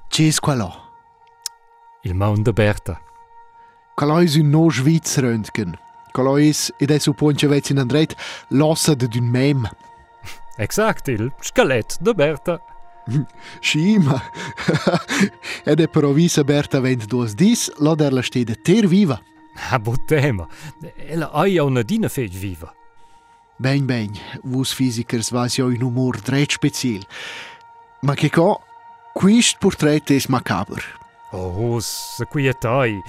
Ci 0.07 0.27
es 0.27 0.39
qua 0.39 0.53
là? 0.55 0.71
Il 2.03 2.15
mondo 2.15 2.53
Berta. 2.53 3.01
Calois 3.93 4.35
un 4.35 4.49
no 4.49 4.69
Schweiz 4.69 5.17
Röntgen. 5.17 5.77
Calois, 6.13 6.71
ed 6.77 6.91
è 6.91 6.97
supponge 6.97 7.45
vezzi 7.47 7.73
in 7.73 7.79
andret, 7.79 8.15
lossa 8.51 8.93
d'un 8.95 9.25
mem. 9.25 9.69
Exact, 10.55 11.09
il 11.09 11.33
skelet 11.41 11.97
de 11.99 12.13
Berta. 12.13 12.72
Schima. 13.59 14.21
ed 15.63 15.79
è 15.79 15.87
però 15.87 16.11
visa 16.11 16.43
Berta 16.43 16.79
vent 16.79 17.05
dos 17.05 17.33
dis, 17.33 17.71
la 17.77 17.95
der 17.95 18.13
la 18.13 18.21
stede 18.21 18.55
ter 18.61 18.87
viva. 18.87 19.19
A 19.69 19.79
botema. 19.79 20.47
Ella 20.95 21.29
hai 21.31 21.57
una 21.57 21.83
dina 21.83 22.09
feg 22.09 22.31
viva. 22.31 22.73
Ben 23.57 23.85
ben, 23.85 24.11
vus 24.43 24.73
fizikers 24.73 25.29
vas 25.31 25.55
jo 25.57 25.69
in 25.69 25.81
humor 25.81 26.19
dret 26.19 26.51
special. 26.51 27.05
Ma 28.01 28.15
che 28.15 28.29
co, 28.29 28.61
quist 29.13 29.59
portret 29.59 30.09
es 30.11 30.27
macaber. 30.27 30.83
Oh, 31.31 31.79
se 31.79 32.25
quietai. 32.25 33.01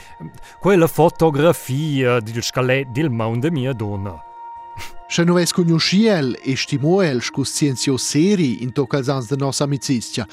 Quella 0.60 0.86
fotografia 0.86 2.20
del 2.20 2.42
skelet 2.42 2.88
del 2.88 3.10
mondo 3.10 3.50
mia 3.50 3.72
donna. 3.72 4.22
Še 5.08 5.22
nu 5.22 5.34
vezi 5.34 5.52
el 5.60 5.78
xiel 5.78 6.36
e 6.42 6.56
stimuel 6.56 7.20
scu 7.22 7.44
scienzio 7.44 7.96
seri 7.96 8.62
in 8.62 8.72
toccazans 8.72 9.28
de 9.28 9.36
nossa 9.36 9.64
amicizia. 9.64 10.26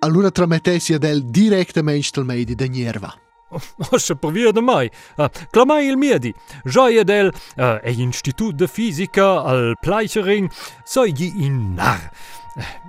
Allora 0.00 0.30
tramettessi 0.30 0.94
ad 0.94 1.04
el 1.04 1.22
direttamente 1.24 2.18
al 2.18 2.24
medi 2.24 2.54
de 2.54 2.66
Nierva. 2.66 3.14
O 3.50 3.58
oh, 3.90 3.98
să 3.98 4.14
provie 4.14 4.50
de 4.50 4.60
mai. 4.60 4.90
Ah, 5.16 5.30
clamai 5.50 5.86
il 5.86 5.96
miedi. 5.96 6.34
Joie 6.64 7.02
del 7.02 7.34
eh, 7.56 7.78
e 7.82 7.90
institut 7.90 8.56
de 8.56 8.66
fizică 8.66 9.24
al 9.24 9.76
Pleichering 9.80 10.50
soi 10.84 11.12
gi 11.12 11.26
eh, 11.26 11.44
in 11.44 11.74
nar. 11.74 12.10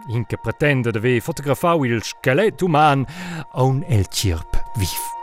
Inche 0.08 0.36
pretende 0.36 0.89
de 0.89 1.00
vei 1.00 1.19
fotografau 1.19 1.84
il 1.84 2.01
schelet 2.01 2.62
uman 2.62 3.08
a 3.51 3.62
un 3.62 3.84
el 3.88 4.05
cirp 4.05 4.63
vif. 4.75 5.18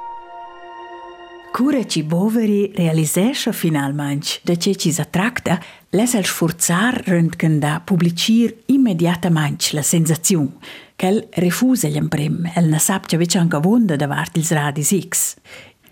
Cura 1.57 1.87
ci 1.87 2.03
boveri 2.03 2.71
realisescha 2.75 3.51
finalmente 3.51 4.41
da 4.43 4.57
ce 4.57 4.75
ci 4.75 4.93
s'attracta, 4.93 5.59
les 5.89 6.13
el 6.13 6.27
sforzar 6.27 7.01
röntgen 7.07 7.59
da 7.59 7.81
publicir 7.83 8.55
immediatamente 8.67 9.71
la 9.73 9.81
sensazione, 9.81 10.59
quel 10.97 11.27
refusa 11.31 11.89
gli 11.89 11.97
imprem, 11.97 12.53
el 12.57 12.69
na 12.69 12.79
sapcia 12.79 13.17
vece 13.17 13.39
anche 13.39 13.59
vonda 13.59 13.97
davart 13.97 14.37
ils 14.37 14.51
radis 14.51 14.91
X. 14.91 15.37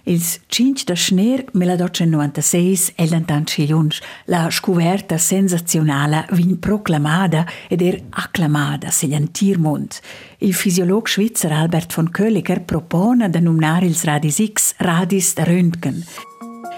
Ils 0.06 0.40
5 0.49 0.84
de 0.84 0.94
Schneer 0.94 1.44
1896 1.52 2.92
è 2.94 3.06
l'antan 3.06 3.46
sciglions 3.46 4.00
la 4.26 4.50
scoverta 4.50 5.16
sensazionale 5.16 6.26
vin 6.32 6.58
proclamada 6.58 7.46
ed 7.68 7.80
er 7.80 8.02
antir 9.14 9.58
mond. 9.58 10.00
Il 10.38 10.52
fisiolog 10.52 11.08
svizzer 11.08 11.52
Albert 11.52 11.94
von 11.94 12.11
Köliger 12.11 12.61
propone 12.61 13.30
da 13.30 13.40
nomnar 13.40 13.82
ils 13.82 14.04
radis 14.04 14.38
X 14.38 14.75
radis 14.76 15.34
da 15.34 15.44
Röntgen. 15.44 16.04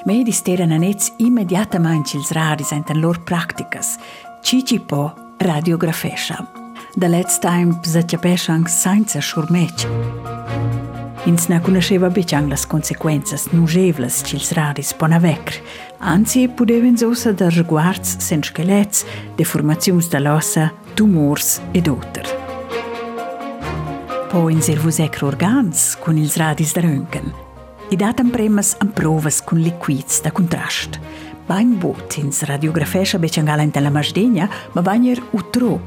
Medis 0.05 0.43
teren 0.43 0.71
anets 0.71 1.13
immediatamente 1.19 2.17
ils 2.17 2.31
radis 2.31 2.71
enten 2.71 3.01
lor 3.01 3.25
practicas. 3.25 3.99
Cici 4.43 4.79
po 4.79 5.13
radiografescha. 5.39 6.47
Da 6.95 7.09
let's 7.09 7.41
time 7.41 7.81
zatjapeschang 7.83 8.69
senza 8.69 9.21
schurmec. 9.21 9.85
Ins 11.27 11.49
ne 11.49 11.61
conosceva 11.61 12.09
beciang 12.09 12.49
las 12.49 12.67
consequenzas 12.67 13.49
nugevlas 13.53 14.23
ch'ils 14.23 14.53
radis 14.55 14.93
pona 14.95 15.19
vecr. 15.19 15.59
Anzi, 15.99 16.47
pudeven 16.49 16.97
sosa 16.97 17.33
da 17.33 17.49
riguards 17.51 18.17
sen 18.19 18.43
schelets, 18.43 19.05
deformaziuns 19.37 20.09
da 20.09 20.21
l'ossa, 20.21 20.71
tumors 20.95 21.61
ed 21.73 21.89
oter. 21.89 22.27
Po 24.31 24.49
in 24.49 24.63
servus 24.63 24.99
ecro 24.99 25.27
organs 25.27 25.97
con 26.01 26.17
ils 26.17 26.37
radis 26.37 26.73
da 26.73 26.81
röntgen. 26.81 27.33
I 27.91 27.97
datam 27.97 28.31
premas 28.31 28.77
am 28.79 28.93
provas 28.93 29.43
con 29.43 29.59
liquids 29.59 30.23
da 30.23 30.31
contrast. 30.31 31.01
Bain 31.47 31.77
bot 31.79 32.19
ins 32.19 32.43
radiografescha 32.43 33.19
beciangala 33.19 33.63
in 33.63 33.73
la 33.75 33.91
masdegna, 33.91 34.49
ma 34.75 34.83
bagner 34.83 35.23
utro, 35.33 35.81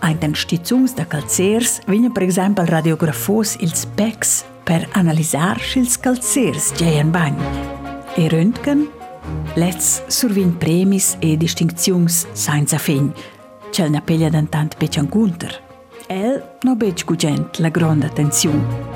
Ein 0.00 0.20
den 0.20 0.34
Stizzungs 0.34 0.94
da 0.94 1.06
calzers 1.06 1.80
per 1.86 2.22
esempio 2.22 2.62
al 2.62 2.68
radiografos 2.68 3.56
ils 3.60 3.80
specs 3.80 4.44
per 4.66 4.88
analisar 4.98 5.60
schils 5.62 5.94
calzers 6.02 6.72
geien 6.76 7.12
bagn. 7.14 7.38
E 8.16 8.28
Röntgen 8.28 8.88
Let's 9.54 10.02
survin 10.08 10.56
premis 10.58 11.16
e 11.20 11.36
distinczions 11.36 12.26
senza 12.32 12.78
fin, 12.78 13.12
c'è 13.70 13.86
una 13.86 14.00
peglia 14.00 14.28
d'antant 14.28 14.76
pecian 14.76 15.08
Gunther. 15.08 15.62
El 16.06 16.42
no 16.62 16.76
bec 16.76 17.04
gugent 17.04 17.58
la 17.58 17.70
grande 17.70 18.06
attenzione. 18.06 18.94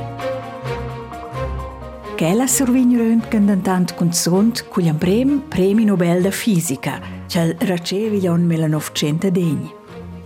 Quella 2.17 2.47
survin 2.47 2.97
Röntgen 2.97 3.47
d'antant 3.47 3.95
consont 3.95 4.67
cugliam 4.69 4.99
prem 4.99 5.41
premi 5.49 5.85
Nobel 5.85 6.23
da 6.23 6.31
fisica, 6.31 7.01
c'è 7.27 7.57
racevi 7.59 8.21
l'on 8.21 8.45
1910. 8.45 9.80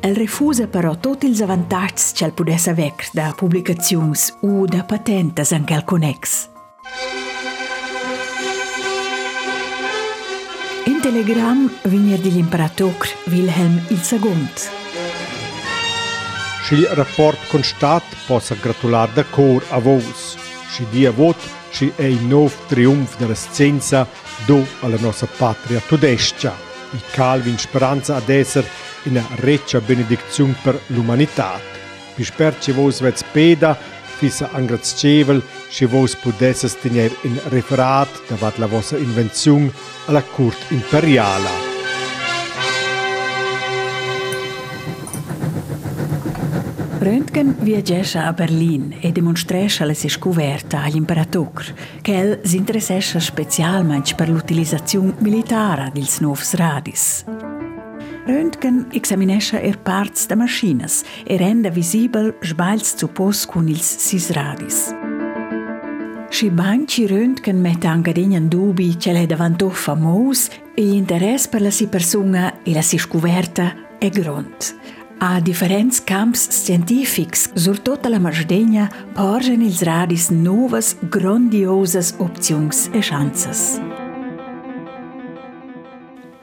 El 0.05 0.15
refusa 0.17 0.67
però 0.69 0.99
tutti 1.01 1.25
els 1.25 1.41
avantatgs 1.41 2.11
che 2.13 2.27
el 2.27 2.35
pudesse 2.37 2.69
aver 2.69 3.07
da 3.17 3.31
publicazions 3.33 4.27
o 4.45 4.67
da 4.69 4.83
patentes 4.85 5.55
en 5.57 5.65
quel 5.65 5.81
connex. 5.89 6.35
In 10.93 11.01
telegram 11.01 11.65
vinir 11.89 12.21
di 12.21 12.35
l'imperator 12.35 13.09
Wilhelm 13.33 13.81
II. 13.89 14.45
Schil 16.67 16.85
rapport 16.93 17.41
constat 17.49 18.05
possa 18.27 18.55
gratular 18.61 19.09
da 19.09 19.25
cor 19.25 19.65
a 19.71 19.79
vos. 19.79 20.37
Sci 20.69 20.85
dia 20.91 21.13
vot, 21.13 21.41
sci 21.71 21.93
è 21.97 22.05
il 22.05 22.21
nov 22.29 22.53
triumf 22.69 23.17
della 23.17 23.35
scienza 23.35 24.07
do 24.45 24.67
alla 24.81 25.01
nostra 25.01 25.29
patria 25.39 25.81
tudescia. 25.81 26.53
I 26.93 27.01
Calvin 27.11 27.57
speranza 27.57 28.17
ad 28.17 28.29
esser 28.29 28.69
una 29.05 29.27
reccia 29.37 29.81
benedizione 29.81 30.55
per 30.63 30.81
l'umanità. 30.89 31.61
Vi 32.15 32.25
spero 32.25 32.57
che 32.59 32.73
voi 32.73 32.95
vets 33.01 33.25
peda, 33.31 33.77
fissa 34.17 34.51
angrazcevel, 34.53 35.43
che 35.69 35.87
voi 35.87 36.11
potesse 36.21 36.71
tenere 36.81 37.15
in 37.23 37.39
referat 37.49 38.23
davanti 38.29 38.61
la 38.61 38.67
vostra 38.67 38.99
invenzione 38.99 39.73
alla 40.07 40.23
corte 40.23 40.73
imperiale. 40.75 41.73
Röntgen 47.05 47.57
viaggescha 47.59 48.25
a 48.25 48.33
Berlin 48.33 48.97
e 48.99 49.13
demonstrescha 49.13 49.85
la 49.85 49.93
scoperta 49.93 50.85
all'imperator, 50.85 51.75
che 52.01 52.19
el 52.19 52.41
si 52.45 52.57
interessescha 52.57 53.21
specialmente 53.21 54.15
per 54.15 54.31
l'utilizzazione 54.31 55.15
militare 55.19 55.91
dels 55.93 56.21
novs 56.21 56.55
radis. 56.55 57.54
Röntgen 58.27 58.87
examinescha 58.97 59.59
er 59.61 59.77
parts 59.77 60.27
da 60.27 60.37
machinas 60.37 61.05
e 61.27 61.37
renda 61.37 61.69
visibel 61.71 62.33
sbails 62.41 62.95
zu 62.97 63.09
pos 63.09 63.45
cun 63.45 63.69
ils 63.69 63.85
sis 63.85 64.31
radis. 64.33 64.95
Schi 66.31 66.49
banci 66.51 67.07
Röntgen 67.07 67.61
mette 67.61 67.87
anche 67.87 68.13
in 68.17 68.49
dubi 68.49 68.97
che 68.97 69.13
l'è 69.13 69.27
davanto 69.27 69.69
famos 69.69 70.49
e 70.75 70.83
l'interesse 70.83 71.49
per 71.49 71.61
la 71.61 71.71
si 71.71 71.87
persona 71.87 72.63
e 72.63 72.73
la 72.73 72.83
si 72.83 72.97
scoperta 72.97 73.99
è 73.99 74.09
grond. 74.09 74.75
A 75.19 75.41
differents 75.41 76.03
camps 76.03 76.49
scientifics 76.49 77.53
sur 77.55 77.79
tota 77.79 78.09
la 78.09 78.19
Masdegna 78.19 78.89
porgen 79.13 79.61
ils 79.61 79.83
radis 79.83 80.31
novas 80.31 80.97
grandiosas 81.11 82.15
opzions 82.19 82.89
e 82.93 83.01
chances. 83.01 83.79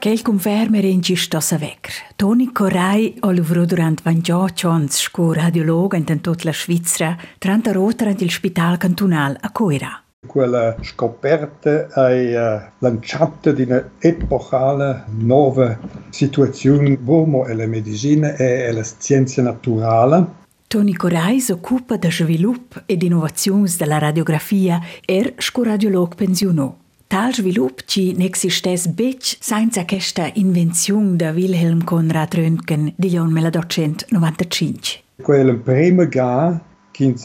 Quel 0.02 0.20
conferma 0.20 0.80
rengi 0.80 1.14
stossa 1.14 1.56
vecr. 1.56 1.92
Toni 2.16 2.50
Corrai 2.50 3.18
ha 3.20 3.32
lavorato 3.32 3.66
durante 3.66 4.02
28 4.04 4.68
anni 4.68 4.88
come 5.12 5.34
radiologo 5.34 5.94
in 5.94 6.04
tutta 6.04 6.42
la 6.42 6.52
Svizzera, 6.52 7.16
30 7.38 7.70
rota 7.70 8.06
nel 8.06 8.28
Spital 8.28 8.78
Cantonal 8.78 9.36
a 9.40 9.52
Coira. 9.52 10.02
Quella 10.26 10.74
scoperta 10.80 11.86
è 11.86 12.34
uh, 12.34 12.70
lanciata 12.78 13.52
di 13.52 13.62
un'epocale 13.62 15.04
nuova 15.18 15.78
situazione 16.10 16.98
l'uomo 17.00 17.46
e 17.46 17.54
la 17.54 17.68
medicina 17.68 18.34
e 18.34 18.72
la 18.72 18.82
scienza 18.82 19.40
naturale. 19.40 20.40
Toni 20.66 20.94
Corrai 20.94 21.38
si 21.38 21.52
occupa 21.52 21.96
di 21.96 22.10
sviluppo 22.10 22.80
ed 22.86 23.04
innovazioni 23.04 23.72
della 23.78 23.98
radiografia 23.98 24.80
e 25.04 25.34
è 25.36 25.60
radiologo 25.62 26.16
pensionato. 26.16 26.81
Tal 27.12 27.34
svilup 27.34 27.82
ci 27.84 28.14
n'existes 28.16 28.86
bec 28.88 29.36
senza 29.38 29.84
questa 29.84 30.30
invenzione 30.32 31.14
da 31.14 31.28
Wilhelm 31.32 31.84
Conrad 31.84 32.32
Röntgen 32.32 32.94
di 32.96 33.10
1895. 33.18 35.02
Quel 35.20 35.58
primo 35.58 36.08
ga 36.08 36.58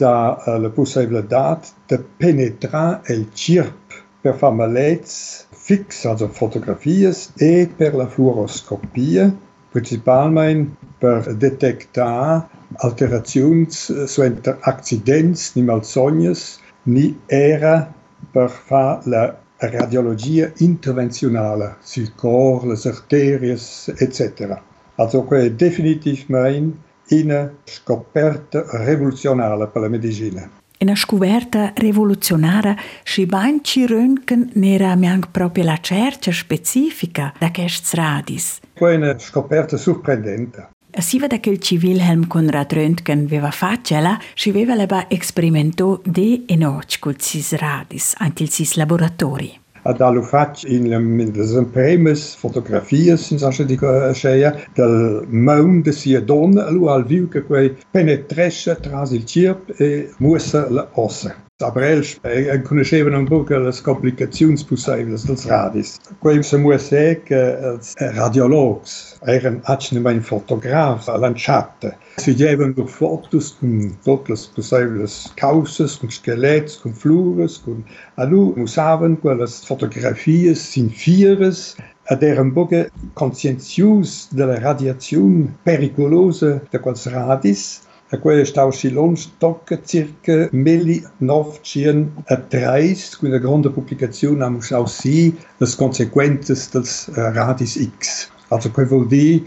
ha 0.01 0.43
uh, 0.45 0.59
la 0.59 0.69
possibilità 0.71 1.61
di 1.85 1.97
penetrare 2.17 3.13
il 3.13 3.29
cirp 3.31 4.03
per 4.19 4.35
fare 4.35 4.55
malets 4.55 5.47
fix, 5.51 6.03
also 6.03 6.27
fotografie, 6.27 7.15
e 7.37 7.71
per 7.73 7.95
la 7.95 8.07
fluoroscopia, 8.07 9.33
principalmente 9.71 10.75
per 10.97 11.33
detectare 11.33 12.45
alterazioni 12.75 13.65
suenter 13.69 14.57
accidents, 14.63 15.55
ni 15.55 15.61
malsognes, 15.61 16.59
ni 16.83 17.17
era 17.25 17.89
per 18.29 18.49
fare 18.49 18.99
la 19.05 19.45
radiologia 19.57 20.51
interventionale 20.57 21.77
sul 21.81 22.13
cor, 22.15 22.65
le 22.65 22.79
arteries, 22.83 23.93
etc. 23.97 24.59
Also 24.95 25.27
è 25.29 25.51
definitivamente 25.51 26.85
una 27.09 27.51
scoperta 27.63 28.65
rivoluzionale 28.83 29.67
per 29.67 29.81
la 29.81 29.87
medicina. 29.87 30.49
Una 30.79 30.95
scoperta 30.95 31.71
rivoluzionaria 31.75 32.75
si 33.03 33.25
banci 33.25 33.87
Röntgen 33.87 34.51
n'era 34.53 34.91
anche 34.91 35.29
proprio 35.31 35.63
la 35.63 35.79
cerca 35.81 36.31
specifica 36.31 37.33
da 37.39 37.49
questi 37.49 37.95
radis. 37.95 38.59
È 38.73 38.83
una 38.93 39.17
scoperta 39.17 39.75
sorprendente. 39.75 40.69
Si 40.89 41.19
vede 41.19 41.39
che 41.39 41.51
il 41.51 41.59
Wilhelm 41.81 42.27
Conrad 42.27 42.73
Röntgen 42.73 43.25
aveva 43.25 43.51
facciala, 43.51 44.19
si 44.33 44.49
aveva 44.49 44.73
leba 44.73 45.07
experimento 45.09 46.01
de 46.03 46.43
e 46.47 46.55
noc 46.55 46.99
col 46.99 47.19
sis 47.19 47.53
radis, 47.55 48.13
anche 48.17 48.43
il 48.43 48.49
sis 48.49 48.75
laboratori. 48.75 49.59
Dalu 49.83 50.21
faig 50.21 50.63
in 50.65 50.89
les 50.89 51.65
primes 51.71 52.35
fotografies 52.35 53.29
in 53.31 53.39
sa 53.39 53.51
dico 53.63 54.13
sceia 54.13 54.53
del 54.73 55.25
maun 55.29 55.81
de 55.81 55.91
sia 55.91 56.19
donna 56.19 56.69
lu 56.69 56.87
al 56.87 57.05
viu 57.05 57.29
che 57.29 57.43
quei 57.43 57.73
penetresce 57.91 58.75
tras 58.81 59.11
il 59.11 59.23
cirp 59.23 59.79
e 59.79 60.11
mussa 60.17 60.69
la 60.69 60.89
ossa. 60.93 61.46
Sabrel 61.59 62.05
e 62.21 62.61
conoscevano 62.61 63.17
un 63.17 63.25
po' 63.25 63.43
le 63.47 63.73
complicazioni 63.81 64.63
possibili 64.63 65.09
dels 65.09 65.45
radis. 65.47 65.97
Quei 66.19 66.43
se 66.43 66.57
muss 66.57 66.89
dire 66.89 67.23
che 67.23 67.57
els 67.57 67.95
radiologs 67.97 69.17
eren 69.25 69.61
acne 69.63 70.21
fotograf 70.21 71.07
lanciate. 71.07 71.97
Studiavano 72.17 72.73
durch 72.73 72.91
fotos 72.91 73.55
con 73.57 73.97
tutte 74.03 74.33
le 74.33 74.39
possibili 74.53 75.07
causes, 75.33 75.97
con 75.97 76.11
skelets, 76.11 76.77
con 76.77 76.93
flures, 76.93 77.59
con... 77.63 77.83
Alu 78.17 78.53
usaven 78.57 79.19
quelle 79.19 79.47
fotografie 79.47 80.53
sin 80.53 80.91
fieres 80.91 81.75
ad 82.09 82.21
eren 82.21 82.53
boge 82.53 82.91
conscientius 83.15 84.27
della 84.31 84.59
radiazione 84.59 85.57
pericolosa 85.63 86.61
de 86.69 86.79
quels 86.79 87.07
radis 87.09 87.86
a 88.09 88.17
quei 88.17 88.45
stau 88.45 88.71
silons 88.71 89.31
tocca 89.37 89.79
circa 89.83 90.47
1930 90.51 93.17
con 93.19 93.29
una 93.29 93.37
grande 93.37 93.69
pubblicazione 93.69 94.43
am 94.43 94.59
sie 94.85 95.33
les 95.57 95.75
consequences 95.75 96.69
dels 96.71 97.07
uh, 97.07 97.31
radis 97.33 97.75
X. 97.75 98.29
Also 98.49 98.71
quei 98.71 98.85
vuol 98.85 99.07
dir 99.07 99.43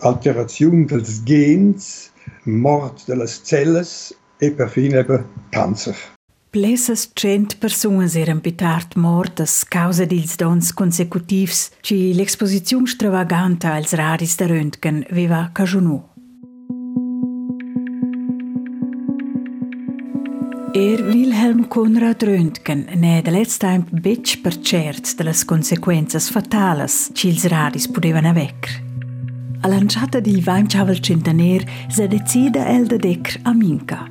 alterazione 0.00 0.84
dels 0.84 1.22
gens, 1.24 2.10
mort 2.44 3.04
delles 3.06 3.40
celles 3.42 4.14
e 4.38 4.50
perfin 4.50 4.94
eben 4.94 5.24
cancer. 5.50 5.96
Plessas 6.50 7.10
cent 7.12 7.58
persunas 7.58 8.14
eran 8.14 8.40
pitart 8.40 8.96
mortas 8.96 9.64
causa 9.68 10.06
dils 10.06 10.36
dons 10.36 10.72
consecutivs, 10.72 11.70
ci 11.82 12.14
l'exposizione 12.14 12.86
stravaganta 12.86 13.74
als 13.74 13.92
radis 13.92 14.36
da 14.36 14.46
Röntgen 14.46 15.04
veva 15.10 15.50
cajunò. 15.52 16.15
Er 20.76 21.00
Wilhelm 21.02 21.68
Conrad 21.68 22.22
Röntgen 22.22 22.84
ne 22.96 23.22
da 23.22 23.30
let's 23.30 23.56
time 23.56 23.86
bec 23.90 24.42
per 24.42 24.52
cert 24.60 25.16
de 25.16 25.24
las 25.24 25.42
consequenzas 25.42 26.28
fatalas 26.28 27.10
che 27.14 27.28
ils 27.28 27.46
radis 27.48 27.88
pudevano 27.88 28.28
avecker. 28.28 28.82
A 29.62 29.68
lanciata 29.68 30.20
di 30.20 30.38
Vainchavel 30.38 31.00
Centaner 31.00 31.64
se 31.88 32.06
decida 32.08 32.68
el 32.68 32.86
de 32.88 32.98
decr 32.98 33.38
a 33.44 33.54
Minca. 33.54 34.06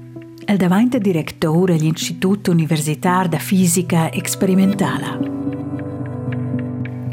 El 0.46 0.58
davanti 0.58 0.98
direttore 0.98 1.78
dell'Istituto 1.78 2.50
Universitario 2.50 3.30
da 3.30 3.38
Fisica 3.38 4.12
Experimentale. 4.12 5.20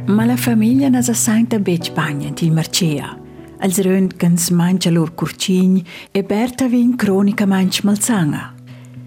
Ma 0.07 0.25
la 0.25 0.37
famiglia 0.37 0.89
non 0.89 1.03
sa 1.03 1.13
sente 1.13 1.61
bec 1.61 1.93
bagna 1.93 2.33
il 2.41 2.53
Marcea. 2.53 3.19
Els 3.59 3.79
Röntgens 3.83 4.49
mangia 4.49 4.91
lor 4.91 5.15
curcign 5.15 5.79
e 6.11 6.23
Berta 6.23 6.67
vin 6.69 6.97
cronica 6.97 7.45
manch 7.45 7.83
malzanga. 7.83 8.52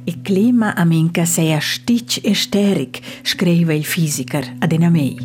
Il 0.08 0.22
clima 0.22 0.76
a 0.76 0.86
minca 0.86 1.26
sei 1.26 1.58
stitch 1.60 2.20
e 2.24 2.36
steric, 2.36 3.02
scrive 3.24 3.76
il 3.76 3.84
fisiker 3.84 4.56
ad 4.60 4.72
enamei. 4.72 5.18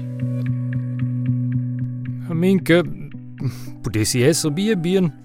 A 2.29 2.35
minca 2.35 2.83
potessi 3.83 4.23
essere 4.23 4.53
bien 4.53 4.81
bien. 4.81 5.19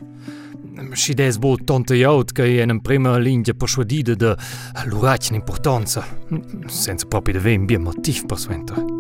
Si 0.91 1.13
des 1.13 1.37
bo 1.37 1.57
tonte 1.57 1.95
jaut 1.95 2.31
che 2.33 2.61
in 2.61 2.81
prima 2.81 3.17
linea 3.17 3.53
persuadida 3.53 4.13
de 4.13 4.35
l'uracina 4.85 5.37
importanza, 5.37 6.05
senza 6.67 7.05
proprio 7.07 7.35
de 7.35 7.39
ven 7.39 7.65
bien 7.65 7.81
motiv 7.81 8.25
per 8.25 8.37
suenter. 8.37 8.94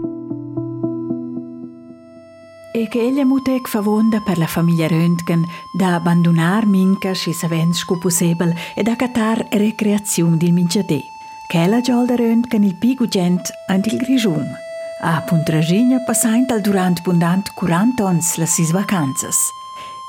E 2.85 2.87
che 2.87 3.01
egli 3.01 3.23
mutek 3.23 3.67
favonda 3.67 4.19
per 4.19 4.37
la 4.37 4.45
famiglia 4.45 4.85
Röntgen 4.85 5.43
da 5.73 5.95
abbandonar 5.95 6.67
minca 6.67 7.15
si 7.15 7.33
savens 7.33 7.79
sco 7.79 7.97
possibel 7.97 8.53
e 8.75 8.83
da 8.83 8.95
catar 8.95 9.47
recreazione 9.49 10.37
del 10.37 10.53
minchadè. 10.53 11.01
Che 11.47 11.63
ella 11.63 11.81
giolda 11.81 12.13
Röntgen 12.13 12.61
il 12.61 12.75
pigu 12.75 13.07
gent 13.07 13.49
ant 13.69 13.87
il 13.87 13.97
grigium. 13.97 14.45
A 15.01 15.19
Puntragigna 15.21 15.97
passaint 16.05 16.51
al 16.51 16.61
durant 16.61 17.01
bundant 17.01 17.51
40 17.55 18.03
ons 18.05 18.35
las 18.35 18.53
sis 18.53 18.69
vacanzas. 18.69 19.49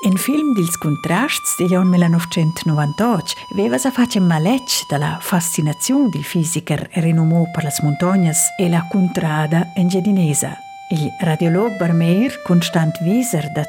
In 0.05 0.15
film 0.15 0.53
dils 0.53 0.77
contrasts 0.77 1.57
degli 1.57 1.73
anni 1.73 1.97
1998 1.97 3.33
aveva 3.53 3.79
sa 3.79 3.89
face 3.89 4.19
maletg 4.19 4.85
dalla 4.87 5.17
fascinazione 5.19 6.09
del 6.09 6.23
fisiker 6.23 6.89
renomò 6.93 7.49
per 7.51 7.63
las 7.63 7.81
montagnas 7.81 8.49
e 8.55 8.69
la 8.69 8.85
contrada 8.87 9.71
engiadinesa. 9.73 10.59
Il 10.89 11.11
radiolog 11.19 11.75
Barmeir, 11.75 12.41
Constant 12.43 13.01
Wieser 13.01 13.51
da 13.51 13.65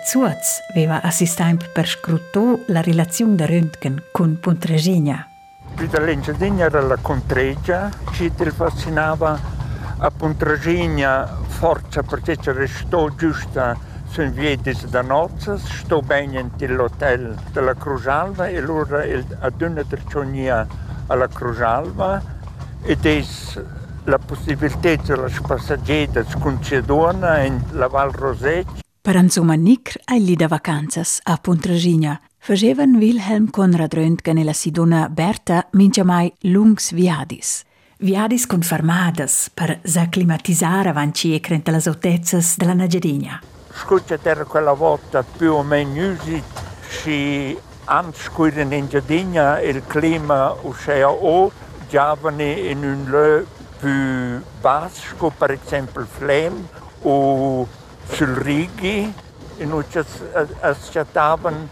aveva 0.71 1.03
assistito 1.03 1.69
per 1.73 1.89
scrutò 1.89 2.57
la 2.67 2.81
relazione 2.81 3.35
da 3.35 3.45
Röntgen 3.45 4.05
con 4.13 4.39
Pontresina. 4.39 5.27
L'Engiadina 5.75 6.67
era 6.67 6.81
la 6.81 6.97
contregia, 7.03 7.91
ci 8.13 8.31
fascinava 8.53 9.37
a 9.97 10.11
Pontresina 10.13 11.27
forza 11.49 12.05
perché 12.05 12.37
c'era 12.37 12.65
sto 12.69 13.13
giusta 13.17 13.77
sul 14.09 14.31
viedis 14.31 14.87
da 14.87 15.03
nozze, 15.03 15.59
sto 15.59 16.01
bene 16.01 16.49
nell'hotel 16.57 17.35
della 17.51 17.75
Crusalva 17.75 18.47
e 18.47 18.59
allora 18.59 19.03
ad 19.41 19.61
una 19.61 19.83
terzonia 19.83 20.65
alla 21.09 21.27
Crusalva 21.27 22.23
ed 22.83 23.05
è 23.05 23.23
la 24.09 24.19
possibilità 24.19 24.97
de 24.97 25.17
les 25.17 25.39
passagers 25.41 26.35
concedona 26.41 27.45
in 27.45 27.61
la 27.73 27.89
Val 27.89 28.11
Roset. 28.11 28.67
Per 29.01 29.15
insomma 29.15 29.55
nicr 29.55 30.01
agli 30.05 30.35
da 30.35 30.49
vacanzas 30.49 31.21
a 31.25 31.37
Pontresina 31.37 32.19
facevan 32.39 32.97
Wilhelm 32.97 33.51
Conrad 33.51 33.93
Röntgen 33.93 34.39
e 34.39 34.45
la 34.45 34.55
sidona 34.55 35.09
Berta 35.11 35.67
mincha 35.73 36.05
mai 36.05 36.33
lungs 36.41 36.93
viadis. 36.93 37.65
Viadis 37.99 38.47
confermadas 38.47 39.51
per 39.53 39.81
s'acclimatizzare 39.83 40.89
avanti 40.89 41.35
e 41.35 41.41
crente 41.41 41.71
las 41.71 41.87
altezze 41.87 42.41
della 42.57 42.75
Nagedina. 42.75 43.43
Scuccia 43.73 44.19
era 44.23 44.45
quella 44.45 44.73
volta 44.73 45.23
più 45.23 45.53
o 45.53 45.63
meno 45.63 46.13
usi 46.13 46.43
si 46.89 47.57
anscuren 47.85 48.73
in 48.73 48.89
Giardina 48.89 49.61
il 49.61 49.83
clima 49.87 50.55
usceva 50.63 51.11
o 51.11 51.53
giovani 51.89 52.71
in 52.71 52.85
un 52.85 53.05
luogo 53.07 53.58
più 53.79 54.43
basso, 54.61 55.33
per 55.37 55.51
esempio 55.53 56.07
Flem 56.07 56.67
o 57.03 57.67
sul 58.09 58.35
Rigi, 58.35 59.13
in 59.59 59.71
cui 59.71 59.85
asciatavano 60.61 61.69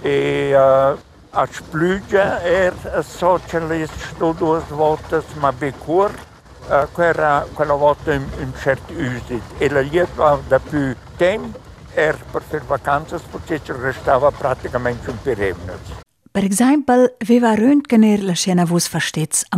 e 0.00 0.54
uh, 0.54 0.98
a 1.30 1.48
Splugia 1.50 2.40
er 2.42 3.04
socialist 3.06 4.16
due 4.16 4.62
volte, 4.68 5.22
ma 5.38 5.52
becur, 5.52 6.12
uh, 6.68 6.86
quella, 6.92 7.46
quella 7.52 7.74
volta 7.74 8.12
in, 8.12 8.24
in 8.40 8.52
certi 8.60 8.94
usi. 8.94 9.40
E 9.58 9.68
la 9.68 9.80
lieto 9.80 10.42
da 10.46 10.58
più 10.58 10.94
tempo 11.16 11.58
er 11.94 12.16
per 12.30 12.42
fare 12.42 12.62
vacanze 12.66 13.18
perché 13.30 13.60
ci 13.62 13.72
restava 13.72 14.30
praticamente 14.30 15.10
un 15.10 15.18
periodo. 15.20 15.78
Per 16.30 16.44
esempio, 16.44 17.14
aveva 17.18 17.54
Röntgener 17.54 18.22
la 18.22 18.34
scena 18.34 18.64
vos 18.64 18.88
verstets 18.88 19.44
a 19.48 19.56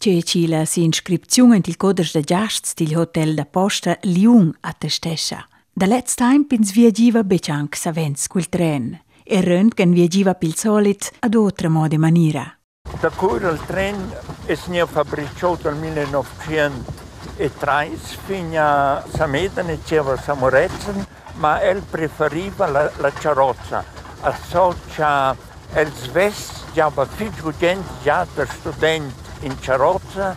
C'è 0.00 0.18
la 0.48 0.64
si 0.64 0.82
inscripzione 0.82 1.56
in 1.56 1.62
il 1.66 1.76
codice 1.76 2.18
de 2.18 2.24
giasts 2.24 2.72
del 2.72 2.96
hotel 2.96 3.34
da 3.34 3.44
posta 3.44 3.98
Liung 4.04 4.56
a 4.60 4.72
Testescia. 4.72 5.46
Da 5.70 5.84
let's 5.84 6.14
time 6.14 6.46
pins 6.46 6.72
viagiva 6.72 7.22
becanc 7.22 7.76
savens 7.76 8.26
quel 8.26 8.48
tren. 8.48 8.98
E 9.22 9.42
Röntgen 9.42 9.92
viagiva 9.92 10.32
pil 10.32 10.56
solit 10.56 11.12
ad 11.18 11.34
otra 11.34 11.68
mode 11.68 11.98
maniera. 11.98 12.56
Da 12.98 13.10
cui 13.10 13.42
il 13.42 13.60
tren 13.66 14.14
è 14.46 14.54
stato 14.54 14.86
fabbricato 14.86 15.68
nel 15.68 15.78
1903 15.78 17.90
fino 18.24 18.58
a 18.58 19.04
Sameda 19.06 19.60
ne 19.60 19.80
c'era 19.84 20.16
Samorezen, 20.16 21.06
ma 21.34 21.60
el 21.60 21.82
preferiva 21.82 22.66
la, 22.66 22.90
la 22.96 23.12
carrozza. 23.12 23.84
Associa 24.22 25.36
el 25.74 25.92
svest, 25.92 26.72
già 26.72 26.90
figlio 26.90 27.52
gente, 27.58 27.86
già 28.02 28.26
da 28.34 28.46
studenti 28.46 29.28
in 29.40 29.58
carrozza 29.58 30.34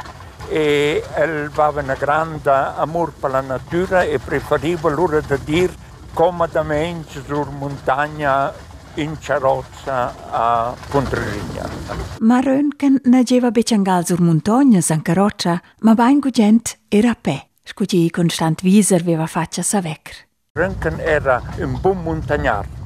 e 0.47 1.03
aveva 1.15 1.69
un 1.69 1.95
grande 1.97 2.51
amore 2.51 3.11
per 3.19 3.31
la 3.31 3.41
natura 3.41 4.03
e 4.03 4.19
preferiva 4.19 4.89
l'ora 4.89 5.19
di 5.21 5.37
dire 5.43 5.73
comodamente 6.13 7.21
sulla 7.25 7.45
montagna 7.49 8.53
in 8.95 9.17
carrozza 9.19 10.13
a 10.29 10.75
Pontresina. 10.89 11.67
Ma 12.19 12.39
Röntgen 12.39 12.99
non 13.03 13.19
aveva 13.19 13.49
becangal 13.49 14.05
sur 14.05 14.21
montagna 14.21 14.79
in 14.87 15.01
carrozza, 15.01 15.61
ma 15.81 15.93
bain 15.93 16.19
gent 16.31 16.77
era 16.89 17.11
a 17.11 17.17
pe. 17.19 17.47
Scusi 17.63 18.09
Constant 18.11 18.61
Wieser 18.61 19.01
aveva 19.01 19.25
faccia 19.25 19.61
sa 19.61 19.81
vecchia. 19.81 20.15
Röntgen 20.53 20.99
era 20.99 21.41
un 21.57 21.79
buon 21.81 22.03
montagnaro. 22.03 22.82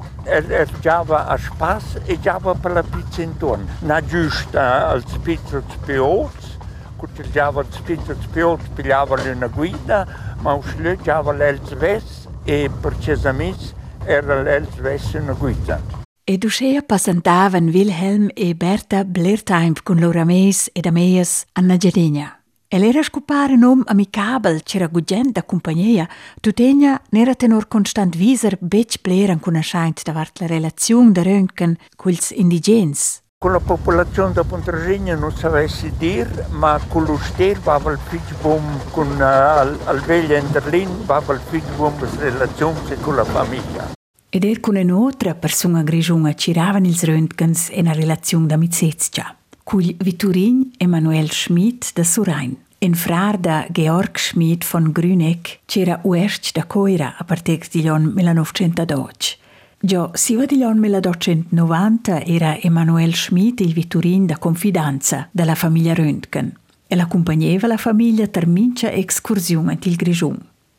Giava 0.80 1.26
a 1.26 1.36
spas 1.38 1.98
e 2.04 2.20
giava 2.20 2.54
per 2.54 2.72
la 2.72 2.82
pizza 2.82 3.22
intorno. 3.22 3.66
Na 3.80 4.04
giusta 4.04 4.88
al 4.88 5.02
spizzo 5.06 5.62
spioz, 5.70 6.58
quando 6.96 7.22
giava 7.30 7.60
al 7.60 7.66
spizzo 7.70 8.14
spioz 8.20 8.60
pigliava 8.74 9.20
una 9.22 9.46
guida, 9.46 10.06
ma 10.40 10.52
uscì 10.52 10.98
giava 11.02 11.32
l'Elsves 11.32 12.28
e 12.44 12.70
precisamente 12.80 13.74
era 14.04 14.42
l'Elsves 14.42 15.12
una 15.14 15.32
guida. 15.32 15.80
Ed 16.24 16.44
uscea 16.44 16.82
passantavan 16.82 17.68
Wilhelm 17.68 18.28
e 18.34 18.54
Berta 18.54 19.02
Blertheim 19.04 19.72
con 19.82 19.98
loro 19.98 20.20
ameis 20.20 20.68
ed 20.74 20.84
ameias 20.84 21.46
a 21.54 21.62
Nagedegna. 21.62 22.37
El 22.70 22.82
era 22.82 23.02
scupare 23.02 23.56
nom 23.56 23.82
amicabel, 23.86 24.62
c'era 24.62 24.88
gugent 24.88 25.32
da 25.32 25.42
compagnia, 25.42 26.06
tutegna 26.38 27.00
n'era 27.12 27.34
tenor 27.34 27.66
constant 27.66 28.14
viser 28.14 28.58
bec 28.60 29.00
bleran 29.00 29.40
conoscent 29.40 30.02
davart 30.04 30.38
la 30.40 30.46
relazione 30.46 31.12
da 31.12 31.22
Röntgen 31.22 31.78
culs 31.96 32.30
indigens. 32.30 33.22
Con 33.38 33.52
la 33.52 33.60
popolazione 33.60 34.34
da 34.34 34.44
Pontresina 34.44 35.14
non 35.14 35.32
sapessi 35.32 35.90
dir, 35.96 36.48
ma 36.50 36.78
con 36.88 37.04
lo 37.04 37.16
stel 37.16 37.58
vava 37.58 37.90
il 37.92 37.98
figlio 38.06 38.60
con 38.90 39.16
uh, 39.16 39.22
al, 39.22 39.78
al 39.84 40.00
veglia 40.00 40.36
Enderlin 40.36 41.06
vava 41.06 41.32
il 41.32 41.40
figlio 41.48 41.74
bom 41.74 41.94
relazione 42.18 43.00
con 43.00 43.16
la 43.16 43.24
famiglia. 43.24 43.92
Ed 44.28 44.44
er 44.44 44.60
con 44.60 44.76
un'altra 44.76 45.34
persona 45.34 45.82
grigiunga 45.82 46.34
ciravan 46.34 46.84
ils 46.84 47.02
Röntgens 47.02 47.70
in 47.70 47.88
a 47.88 47.92
relazione 47.92 48.46
d'amicizia. 48.46 49.37
Cul 49.68 49.94
Vitturin 49.98 50.72
Emanuel 50.78 51.30
Schmid 51.30 51.92
da 51.92 52.02
Surain. 52.02 52.56
In 52.78 52.94
frar 52.94 53.36
da 53.36 53.66
Georg 53.70 54.18
Schmid 54.18 54.64
von 54.64 54.92
Grüneck 54.92 55.60
c'era 55.66 56.00
uerst 56.04 56.54
da 56.54 56.64
coira 56.64 57.16
a 57.18 57.24
partir 57.24 57.58
degli 57.70 57.86
anni 57.86 58.12
1912. 58.14 59.36
Già 59.78 60.10
siva 60.14 60.46
degli 60.46 60.62
anni 60.62 60.88
1990 60.88 62.24
era 62.24 62.56
Emanuel 62.58 63.14
Schmid 63.14 63.60
il 63.60 63.74
Vitturin 63.74 64.24
da 64.24 64.38
confidanza 64.38 65.28
della 65.30 65.54
famiglia 65.54 65.92
Röntgen 65.92 66.50
e 66.86 66.96
l'accompagnava 66.96 67.66
la 67.66 67.76
famiglia 67.76 68.26
ter 68.26 68.46
mincha 68.46 68.90
excursione 68.90 69.76
il 69.82 69.96
Grigiun. 69.96 70.38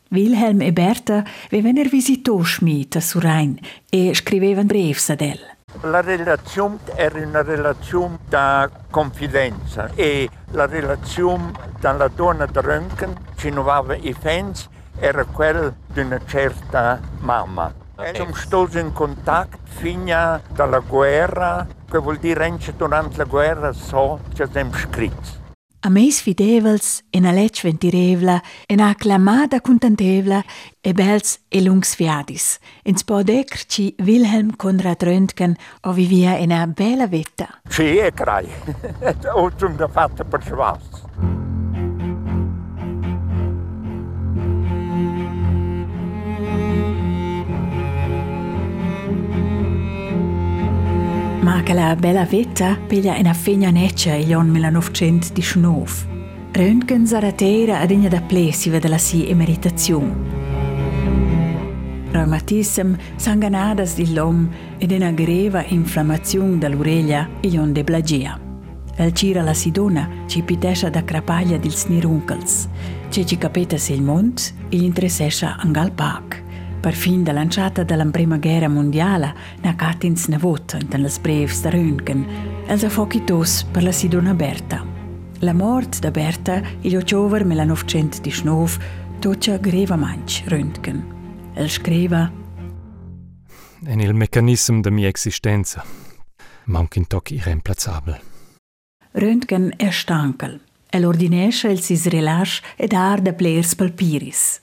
Wilhelm 0.10 0.62
e 0.62 0.74
Berta 0.74 1.24
avevano 1.46 1.84
visitato 1.84 2.44
Schmid 2.44 2.96
a 2.96 3.02
Surain 3.02 3.56
e 3.88 4.16
scrivevano 4.16 4.66
brevi 4.66 4.98
ad 5.10 5.22
el. 5.22 5.58
La 5.82 6.02
relazione 6.02 6.78
era 6.96 7.20
una 7.20 7.42
relazione 7.42 8.20
di 8.28 8.38
confidenza 8.90 9.90
e 9.96 10.30
la 10.52 10.66
relazione 10.66 11.52
dalla 11.80 12.08
donna 12.10 12.46
di 12.46 12.60
Röntgen, 12.60 13.16
ci 13.36 13.50
nuovava 13.50 13.96
i 13.96 14.14
fans, 14.14 14.68
era 14.98 15.24
quella 15.24 15.74
di 15.88 16.02
una 16.02 16.20
certa 16.26 17.00
mamma. 17.20 17.72
Siamo 18.14 18.34
stati 18.34 18.80
in 18.80 18.92
contatto 18.92 19.58
fino 19.64 20.42
alla 20.56 20.80
guerra, 20.80 21.66
che 21.90 21.98
vuol 21.98 22.18
dire 22.18 22.58
che 22.58 22.74
durante 22.76 23.18
la 23.18 23.24
guerra 23.24 23.72
so 23.72 24.20
che 24.34 24.48
siamo 24.52 24.74
scritti. 24.74 25.39
A 25.82 25.90
meis 25.90 26.20
fidevels, 26.20 27.04
en 27.16 27.24
a 27.26 27.32
lec 27.32 27.62
ventirevla, 27.64 28.42
en 28.68 28.82
a 28.82 28.94
clamada 28.96 29.62
contentevla, 29.62 30.44
e 30.84 30.92
bels 30.92 31.38
e 31.48 31.62
lungs 31.62 31.94
fiadis. 31.96 32.58
In 32.84 32.98
spodec 32.98 33.66
ci 33.66 33.96
Wilhelm 34.04 34.58
Konrad 34.58 35.02
Röntgen 35.04 35.56
o 35.88 35.94
vivia 35.94 36.36
in 36.36 36.52
a 36.52 36.68
bella 36.68 37.08
vetta. 37.08 37.62
Sì, 37.70 37.96
è 37.98 38.12
crai. 38.12 38.50
o 39.34 39.52
zum 39.56 39.78
da 39.78 39.88
fatta 39.88 40.26
per 40.26 40.44
schwas. 40.44 40.89
Ma 51.42 51.64
che 51.64 51.74
la 51.74 51.96
bella 51.96 52.26
vetta 52.26 52.76
piglia 52.76 53.16
in 53.16 53.26
a 53.26 53.34
fegna 53.34 53.70
neccia 53.70 54.14
il 54.14 54.34
anno 54.34 54.52
1919. 54.52 56.18
Röntgen 56.52 57.06
zaratera 57.06 57.80
ad 57.80 57.92
egna 57.92 58.10
da 58.10 58.20
plesiva 58.22 58.78
della 58.78 58.98
si 58.98 59.26
emeritazione. 59.30 60.14
Reumatism 62.12 62.94
sanganadas 63.16 63.96
di 63.96 64.14
l'om 64.14 64.50
ed 64.78 64.92
una 64.92 65.12
greva 65.12 65.64
inflammazione 65.66 66.58
dall'oreglia 66.58 67.30
e 67.40 67.58
on 67.58 67.72
de 67.72 67.84
blagia. 67.84 68.38
El 68.96 69.14
cira 69.14 69.42
la 69.42 69.54
sidona 69.54 70.10
ci 70.26 70.42
pitescia 70.42 70.90
da 70.90 71.06
crapaglia 71.06 71.58
dils 71.58 71.86
niruncals. 71.86 72.68
Ci 73.08 73.26
ci 73.26 73.38
capeta 73.38 73.78
se 73.78 73.94
il 73.94 74.02
mont 74.02 74.54
gli 74.68 74.84
interessescia 74.84 75.56
angal 75.58 75.94
pac. 75.94 76.48
Per 76.80 76.94
fin 76.94 77.24
da 77.24 77.34
lanciata 77.34 77.84
della 77.84 78.06
prima 78.06 78.38
guerra 78.38 78.70
mondiale, 78.70 79.36
na 79.62 79.76
catins 79.76 80.28
na 80.28 80.38
vot 80.38 80.78
in 80.80 81.02
les 81.02 81.20
brevs 81.20 81.62
da 81.62 81.70
Röntgen, 81.70 82.26
els 82.68 82.84
a 82.84 82.90
fochitos 82.90 83.66
per 83.72 83.84
la 83.84 83.92
sidona 83.92 84.34
Berta. 84.34 84.86
La 85.40 85.54
mort 85.54 86.00
da 86.00 86.10
Berta, 86.10 86.62
il 86.82 86.96
ottobre 86.96 87.44
1919, 87.44 88.80
toccia 89.20 89.58
greva 89.58 89.98
manch 89.98 90.44
Röntgen. 90.48 91.04
El 91.56 91.70
scriva 91.70 92.32
En 93.86 94.00
il 94.00 94.14
meccanismo 94.14 94.82
da 94.82 94.90
mia 94.90 95.08
existenza. 95.08 95.84
Manca 96.66 97.00
in 97.00 97.08
toc 97.08 97.32
irreemplazzabel. 97.32 98.20
Röntgen 99.12 99.74
è 99.76 99.90
stankel. 99.90 100.62
El 100.90 101.06
ordinesce 101.06 101.70
il 101.70 101.82
sis 101.82 102.06
relax 102.08 102.62
ed 102.76 102.94
arda 102.94 103.34
plers 103.34 103.76
palpiris. 103.76 104.62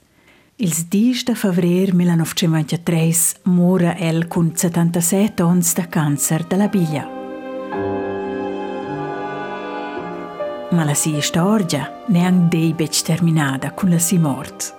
Ils 0.59 0.89
10 0.89 1.25
de 1.27 1.35
febrer 1.35 1.93
1923 1.93 3.41
mora 3.45 3.93
el 3.93 4.27
con 4.27 4.57
77 4.57 5.43
ans 5.43 5.75
de 5.75 5.87
càncer 5.87 6.47
de 6.49 6.57
la 6.57 6.69
biglia. 6.69 7.07
Ma 10.71 10.85
la 10.85 10.95
si 10.95 11.21
storia 11.21 11.93
neang 12.09 12.49
deibec 12.49 13.03
terminada 13.05 13.75
con 13.75 13.91
la 13.91 13.99
si 13.99 14.19
mort. 14.19 14.73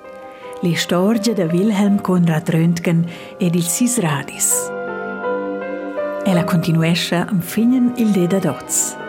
La 0.63 0.75
storia 0.75 1.35
de 1.35 1.45
Wilhelm 1.45 2.01
Konrad 2.01 2.49
Röntgen 2.49 3.05
ed 3.37 3.53
il 3.53 3.67
sis 3.67 3.99
radis. 3.99 4.71
Ella 6.25 6.43
continuesce 6.43 7.17
am 7.17 7.39
finen 7.39 7.93
il 7.97 8.11
deda 8.11 8.39
dots. 8.39 9.05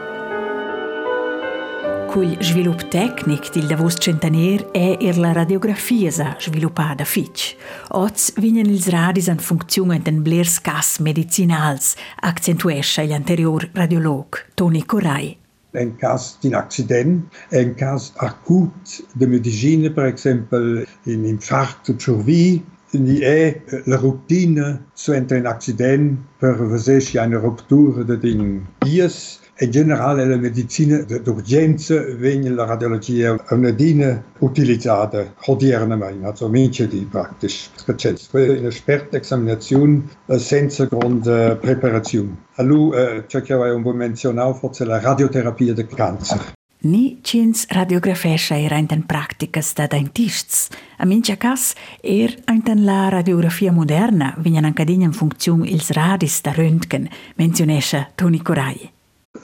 Cul 2.09 2.39
svilup 2.41 2.89
tecnic 2.89 3.51
dil 3.53 3.67
davos 3.67 3.97
centanier 4.01 4.71
è 4.71 4.97
er 4.99 5.19
la 5.19 5.33
radiografia 5.33 6.11
sa 6.11 6.37
sviluppada 6.39 7.05
fitch. 7.05 7.55
Oz 7.91 8.33
vinen 8.37 8.65
ils 8.65 8.89
radis 8.89 9.29
an 9.29 9.39
funzione 9.39 10.01
den 10.01 10.23
blers 10.23 10.59
cas 10.63 11.01
medicinals, 11.01 11.97
accentuesce 12.21 13.05
l'anterior 13.05 13.69
radiolog 13.75 14.39
Toni 14.55 14.87
Corai. 14.87 15.37
En 15.73 15.97
cas 15.97 16.39
d'un 16.41 16.55
accident, 16.55 17.29
en 17.51 17.75
cas 17.75 18.13
acut 18.17 19.05
de 19.13 19.27
medicina, 19.27 19.91
per 19.91 20.07
exemple, 20.07 20.87
un 21.05 21.25
infarct 21.27 21.91
de 21.91 22.01
survie, 22.01 22.63
ni 22.93 23.19
è 23.19 23.61
la 23.85 23.97
routine 23.97 24.87
suente 24.95 25.37
un 25.37 25.45
accident 25.45 26.17
per 26.39 26.57
vedere 26.57 27.21
una 27.27 27.39
ruptura 27.39 28.03
de 28.03 28.17
din 28.17 28.67
ies, 28.87 29.41
in 29.61 29.71
generale 29.71 30.25
la 30.25 30.37
medicina 30.37 30.99
d'urgenza 30.99 32.01
viene 32.15 32.49
la 32.51 32.65
radiologia 32.65 33.37
una 33.51 33.71
dina 33.71 34.23
utilizzata 34.39 35.35
odieramente, 35.47 36.25
also 36.25 36.49
mince 36.49 36.87
di 36.87 37.07
praktisch. 37.11 37.71
È 37.85 38.59
un'esperta 38.59 39.17
examinazione 39.17 40.05
senza 40.37 40.85
grande 40.85 41.57
preparazione. 41.61 42.37
Allora, 42.55 43.27
ciò 43.27 43.41
che 43.41 43.53
avevo 43.53 43.93
menzionato 43.93 44.55
forse 44.55 44.85
la 44.85 45.01
radioterapia 45.01 45.73
del 45.73 45.87
cancer. 45.87 46.53
Ni 46.81 47.19
cins 47.23 47.67
radiografescha 47.69 48.57
era 48.57 48.77
in 48.77 48.87
den 48.87 49.05
practicas 49.05 49.73
da 49.75 49.89
dentists. 49.89 50.69
A 50.99 51.05
mincha 51.05 51.37
cas 51.37 51.75
er 52.01 52.37
in 52.47 52.85
la 52.85 53.09
radiografia 53.09 53.73
moderna 53.73 54.37
vinyan 54.39 54.65
anche 54.65 54.85
in 54.87 55.13
funzione 55.13 55.67
ils 55.69 55.91
radis 55.91 56.41
da 56.41 56.53
Röntgen, 56.53 57.09
menzionescha 57.35 58.09
Toni 58.15 58.41
Corai. 58.41 58.93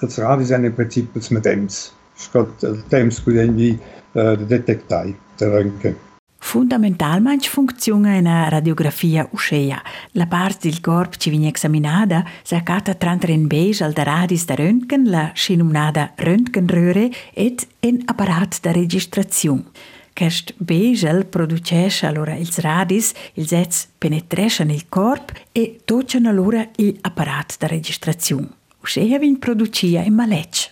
Els 0.05 0.19
radis 0.21 0.53
en 0.53 0.71
principi 0.77 1.21
els 1.21 1.31
mateixos. 1.33 1.93
Scott 2.15 2.63
el 2.63 2.83
temps 2.93 3.21
que 3.25 3.33
quindi 3.35 3.73
uh, 3.75 4.35
de 4.39 4.45
detectar 4.47 5.07
de 5.39 5.47
Röntgen. 5.51 5.97
Fundamentalmente 6.45 7.49
funziona 7.49 8.19
una 8.19 8.49
radiografia 8.49 9.27
uscea. 9.33 9.83
La 10.13 10.27
parte 10.27 10.69
del 10.69 10.81
corpo 10.81 11.17
che 11.19 11.31
viene 11.31 11.51
esaminata 11.51 12.23
saccata 12.43 12.95
tra 12.95 13.19
in 13.27 13.47
beige 13.47 13.83
al 13.83 13.95
radis 13.95 14.45
da 14.45 14.55
Röntgen, 14.55 15.09
la 15.09 15.33
scinumnada 15.35 16.13
Röntgenröhre 16.15 17.11
ed 17.33 17.67
un 17.81 18.03
apparat 18.05 18.61
da 18.61 18.73
registrazione. 18.73 19.65
Quest 20.13 20.55
beigel 20.59 21.25
produce 21.25 21.89
allora 22.03 22.35
ils 22.37 22.59
radis, 22.59 23.13
ils 23.35 23.51
ets 23.51 23.89
penetrescen 23.99 24.71
il 24.71 24.85
corpo 24.89 25.33
e 25.51 25.81
tocciano 25.85 26.29
allora 26.29 26.69
l'apparat 26.77 27.57
da 27.59 27.67
registrazione. 27.67 28.63
Uscea 28.85 29.19
vin 29.19 29.39
producia 29.39 30.03
in 30.03 30.13
maletg. 30.13 30.69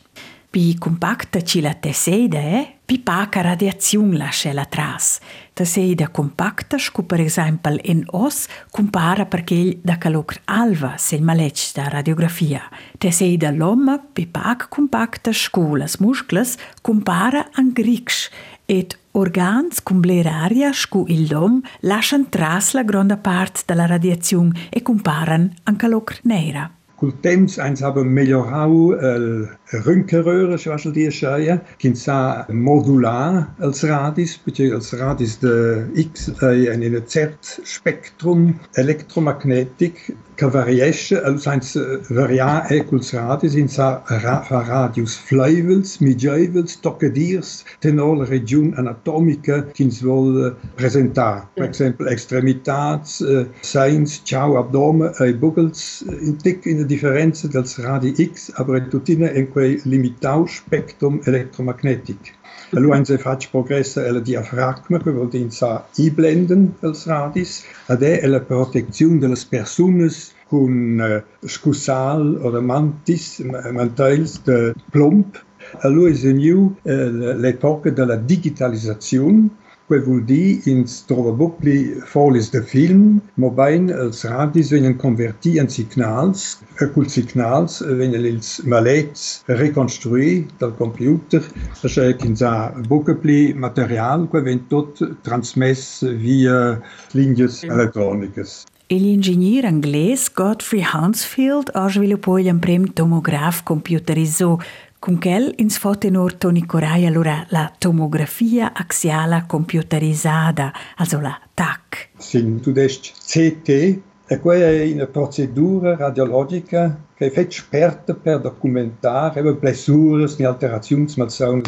Pi 0.50 0.76
compacta 0.76 1.40
ci 1.42 1.62
la 1.62 1.72
tesseida 1.72 2.38
è, 2.38 2.76
pi 2.84 2.98
paca 2.98 3.40
radiazione 3.40 4.18
lascia 4.18 4.52
la 4.52 4.66
tras. 4.66 5.18
Tesseida 5.54 6.10
compacta 6.10 6.76
scu 6.76 7.06
per 7.06 7.20
esempio 7.20 7.78
in 7.84 8.04
os 8.10 8.48
compara 8.70 9.24
perché 9.24 9.78
da 9.80 9.96
calocr 9.96 10.42
alva 10.44 10.98
se 10.98 11.14
il 11.14 11.22
maletg 11.22 11.72
da 11.72 11.88
radiografia. 11.88 12.68
Tesseida 12.98 13.50
l'omma 13.50 13.98
pi 13.98 14.26
pac 14.26 14.68
compacta 14.68 15.32
scu 15.32 15.76
las 15.76 15.96
musclas 15.96 16.58
compara 16.82 17.48
an 17.54 17.70
grix 17.72 18.28
et 18.66 18.98
organs 19.12 19.82
cum 19.82 20.00
bleraria 20.00 20.70
scu 20.74 21.06
il 21.08 21.28
dom 21.28 21.62
lascian 21.80 22.28
tras 22.28 22.74
la 22.74 22.82
gronda 22.82 23.16
part 23.16 23.64
della 23.64 23.86
radiazione 23.86 24.68
e 24.68 24.82
comparan 24.82 25.50
an 25.64 25.76
calocr 25.76 26.20
neira. 26.24 26.70
Col 27.02 27.12
temps 27.20 27.58
eins 27.58 27.82
haben 27.82 28.14
melhorau 28.14 28.92
el 28.92 29.48
Röntgenröhre, 29.72 30.56
was 30.66 30.84
die 30.94 31.10
scheia, 31.10 31.56
kin 31.80 31.96
sa 31.96 32.46
modular 32.48 33.56
als 33.58 33.82
radis, 33.82 34.36
perché 34.38 34.70
als 34.70 34.92
radis 34.94 35.40
de 35.40 35.90
X 35.98 36.30
è 36.38 36.70
in 36.70 37.02
cert 37.08 37.58
spektrum 37.64 38.60
elektromagnetic 38.74 40.14
ca 40.42 40.48
variesce 40.50 41.22
aus 41.22 41.46
eins 41.46 41.76
eh, 41.76 42.00
varia 42.10 42.66
e 42.68 42.80
radis 43.12 43.54
in 43.54 43.68
sa 43.68 44.02
ra, 44.08 44.42
radius 44.50 45.14
fluivels, 45.14 46.00
midjevels, 46.00 46.80
tocedirs, 46.82 47.64
tenol 47.78 48.26
region 48.26 48.74
anatomica 48.76 49.62
kins 49.76 50.02
vol 50.02 50.46
eh, 50.46 50.52
presentar. 50.74 51.46
Per 51.54 51.64
exemple, 51.64 52.10
extremitats, 52.10 53.20
eh, 53.20 53.38
uh, 53.42 53.46
seins, 53.60 54.20
ciao, 54.24 54.58
abdome, 54.58 55.12
ei 55.20 55.32
bugels, 55.32 56.02
in 56.10 56.36
tic 56.42 56.66
in 56.66 56.86
differenze 56.86 57.48
dels 57.48 57.78
radi 57.78 58.12
X, 58.18 58.50
aber 58.58 58.88
tutine 58.88 59.30
in 59.30 59.48
quei 59.48 59.80
limitau 59.84 60.46
spectrum 60.46 61.20
electromagnetic. 61.24 62.34
Allora 62.74 63.04
se 63.04 63.18
faccio 63.18 63.48
progresso 63.50 64.00
è 64.00 64.10
la 64.10 64.20
diafragma, 64.20 64.98
che 64.98 65.10
vuol 65.10 65.28
dire 65.28 65.50
sa 65.50 65.86
iblenden 65.96 66.74
els 66.80 67.04
radis, 67.06 67.64
ed 67.86 68.02
è 68.02 68.26
la 68.26 68.40
protezione 68.40 69.18
delle 69.18 69.36
persone 69.46 70.08
con 70.46 70.98
uh, 70.98 71.46
scussal 71.46 72.38
o 72.40 72.60
mantis, 72.60 73.40
mantells 73.40 74.42
de 74.44 74.74
plomb. 74.90 75.38
Allora 75.80 76.10
è 76.10 76.32
new 76.32 76.74
uh, 76.82 76.90
l'epoca 77.36 77.90
della 77.90 78.16
digitalizzazione, 78.16 79.48
quel 79.88 80.02
vuol 80.06 80.22
dir 80.24 80.62
ins 80.70 81.02
trova 81.08 81.32
bucli 81.36 82.00
folis 82.08 82.50
de 82.52 82.62
film, 82.62 83.20
mo 83.36 83.50
bain 83.50 83.90
els 83.90 84.24
radis 84.28 84.72
venen 84.72 84.96
converti 85.00 85.58
en 85.62 85.68
signals, 85.68 86.58
e 86.80 86.88
cul 86.94 87.08
signals 87.12 87.80
venen 88.00 88.26
ils 88.28 88.54
malets 88.64 89.42
reconstrui 89.60 90.46
dal 90.58 90.74
computer, 90.78 91.42
e 91.82 92.16
quinza 92.16 92.72
bucli 92.88 93.54
material 93.54 94.28
que 94.30 94.40
ven 94.40 94.66
tot 94.68 95.02
transmess 95.22 96.02
via 96.22 96.78
linjes 97.12 97.62
elettronicas. 97.64 98.62
L'ingegner 98.92 99.64
inglès 99.64 100.28
Godfrey 100.28 100.82
Hansfield 100.84 101.70
ha 101.72 101.88
sviluppato 101.88 102.48
un 102.48 102.58
primo 102.58 102.86
tomograf 102.92 103.62
computerizzato 103.62 104.60
con 105.02 105.18
quel 105.18 105.52
ins 105.56 105.78
fotenor 105.78 106.34
Toni 106.34 106.64
Corai 106.64 107.06
allora 107.06 107.44
la 107.48 107.72
tomografia 107.76 108.72
axiale 108.72 109.42
computerizzata, 109.48 110.72
also 110.96 111.18
la 111.18 111.36
TAC. 111.52 112.10
Sin 112.18 112.60
tudest 112.60 113.10
CT 113.26 114.00
e 114.28 114.38
quella 114.38 114.68
è 114.68 114.88
una 114.92 115.08
procedura 115.08 115.96
radiologica 115.96 116.96
che 117.16 117.26
è 117.26 117.30
fatta 117.30 117.48
esperta 117.48 118.14
per 118.14 118.42
documentare 118.42 119.42
le 119.42 119.54
blessure 119.54 120.32
e 120.38 120.44
alterazioni 120.44 121.12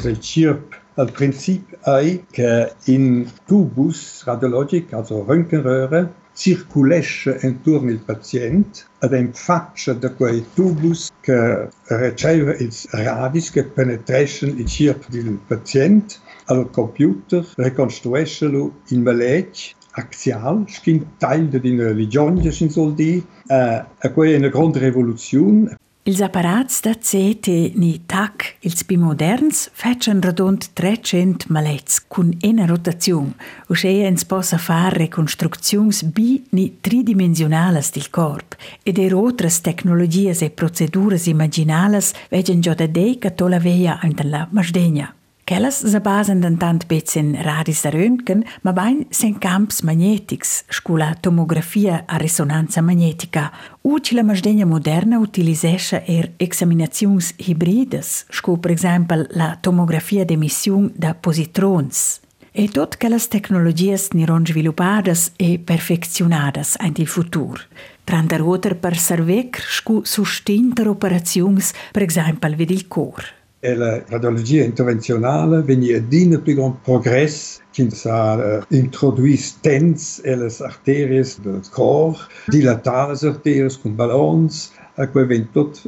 del 0.01 0.21
CIRP. 0.21 0.81
Il 0.99 1.11
principio 1.11 1.77
è 1.83 2.21
che 2.31 2.73
in 2.85 3.29
tubus 3.45 4.23
radiologici, 4.23 4.95
also 4.95 5.25
Röntgenröhre, 5.27 6.09
circulesce 6.35 7.39
intorno 7.43 7.91
al 7.91 8.03
paziente 8.05 8.83
ad 8.99 9.13
un 9.13 9.31
faccia 9.33 9.93
da 9.93 10.13
quei 10.13 10.45
tubus 10.55 11.11
che 11.21 11.69
riceve 11.89 12.57
i 12.61 12.71
radis 12.91 13.51
che 13.51 13.65
penetrano 13.65 14.53
il 14.57 14.67
circo 14.67 15.07
del 15.11 15.39
paziente 15.47 16.17
al 16.47 16.69
computer 16.71 17.47
ricostruisce 17.57 18.47
in 18.89 19.03
maletg 19.03 19.55
axial, 19.97 20.65
skin 20.69 21.05
teil 21.19 21.49
de 21.49 21.61
din 21.61 21.81
religion, 21.81 22.41
sin 22.51 22.71
sol 22.71 22.95
di, 22.95 23.25
uh, 23.47 23.55
a 23.55 24.11
quei 24.13 24.35
una 24.35 24.49
grande 24.49 24.81
revoluzione 24.81 25.79
Ils 26.07 26.21
apparats 26.21 26.83
da 26.83 26.93
CT 26.93 27.73
ni 27.77 28.03
TAC, 28.05 28.59
ils 28.61 28.85
pi 28.85 28.99
moderns, 28.99 29.71
fetchen 29.73 30.21
radont 30.21 30.69
300 30.75 31.47
malets 31.49 32.03
cun 32.09 32.35
ena 32.45 32.67
rotaziun, 32.67 33.31
usce 33.73 33.89
ens 34.05 34.27
possa 34.29 34.59
far 34.59 34.93
reconstrucziuns 34.93 36.03
bi 36.13 36.45
ni 36.51 36.67
tridimensionalas 36.85 37.89
dil 37.97 38.11
corp, 38.11 38.53
ed 38.85 39.01
er 39.01 39.17
otras 39.17 39.63
tecnologias 39.65 40.45
e 40.45 40.51
proceduras 40.51 41.25
imaginalas 41.25 42.13
vegen 42.29 42.61
già 42.61 42.75
da 42.75 42.87
dei 42.87 43.17
che 43.17 43.35
tola 43.35 43.59
veia 43.59 43.99
in 44.03 44.13
la 44.29 44.47
masdegna. 44.53 45.09
Kellas 45.45 45.83
se 45.85 46.01
basen 46.01 46.41
tant 46.57 46.87
in 47.17 47.35
radis 47.35 47.83
da 47.83 47.91
Röntgen, 47.91 48.45
ma 48.63 48.73
bain 48.73 49.05
sen 49.11 49.35
camps 49.39 49.83
magnetics, 49.83 50.65
scula 50.71 51.15
tomografia 51.21 52.05
a 52.07 52.17
resonanza 52.17 52.81
magnetica. 52.81 53.53
Uci 53.83 54.15
la 54.15 54.23
masdegna 54.23 54.65
moderna 54.65 55.19
utilisescha 55.19 56.01
er 56.07 56.31
examinaziuns 56.39 57.35
hybrides, 57.37 58.25
scu 58.31 58.59
per 58.59 58.71
exempel 58.71 59.27
la 59.35 59.59
tomografia 59.61 60.25
d'emission 60.25 60.91
da 60.97 61.15
positrons. 61.15 62.21
E 62.51 62.69
tot 62.69 62.97
che 62.97 63.09
las 63.09 63.29
tecnologias 63.29 64.13
niron 64.13 64.47
sviluppadas 64.47 65.33
e 65.37 65.59
perfezionadas 65.59 66.77
in 66.81 66.95
il 66.97 67.07
futur. 67.07 67.61
Tranda 68.05 68.37
roter 68.39 68.77
per 68.77 68.97
servec 68.97 69.61
scu 69.61 70.01
sustinter 70.05 70.89
operaziuns, 70.89 71.75
per 71.93 72.03
exempel 72.03 72.55
vid 72.55 72.71
il 72.71 72.89
cor 72.89 73.43
e 73.65 73.75
la 73.75 74.03
radiologia 74.09 74.63
intervenzionale 74.63 75.63
venia 75.63 75.99
dina 75.99 76.39
più 76.39 76.55
gran 76.55 76.83
progress 76.83 77.63
che 77.71 77.89
sa 77.91 78.35
uh, 78.35 78.75
introduir 78.75 79.39
stents 79.39 80.21
e 80.23 80.37
le 80.37 80.53
arteries 80.61 81.41
del 81.41 81.63
cor, 81.71 82.15
dilatare 82.47 83.17
le 83.19 83.29
arteries 83.29 83.81
con 83.81 83.95
ballons, 83.95 84.71
e 84.97 85.09
quei 85.09 85.25
ven 85.25 85.49
tot 85.51 85.81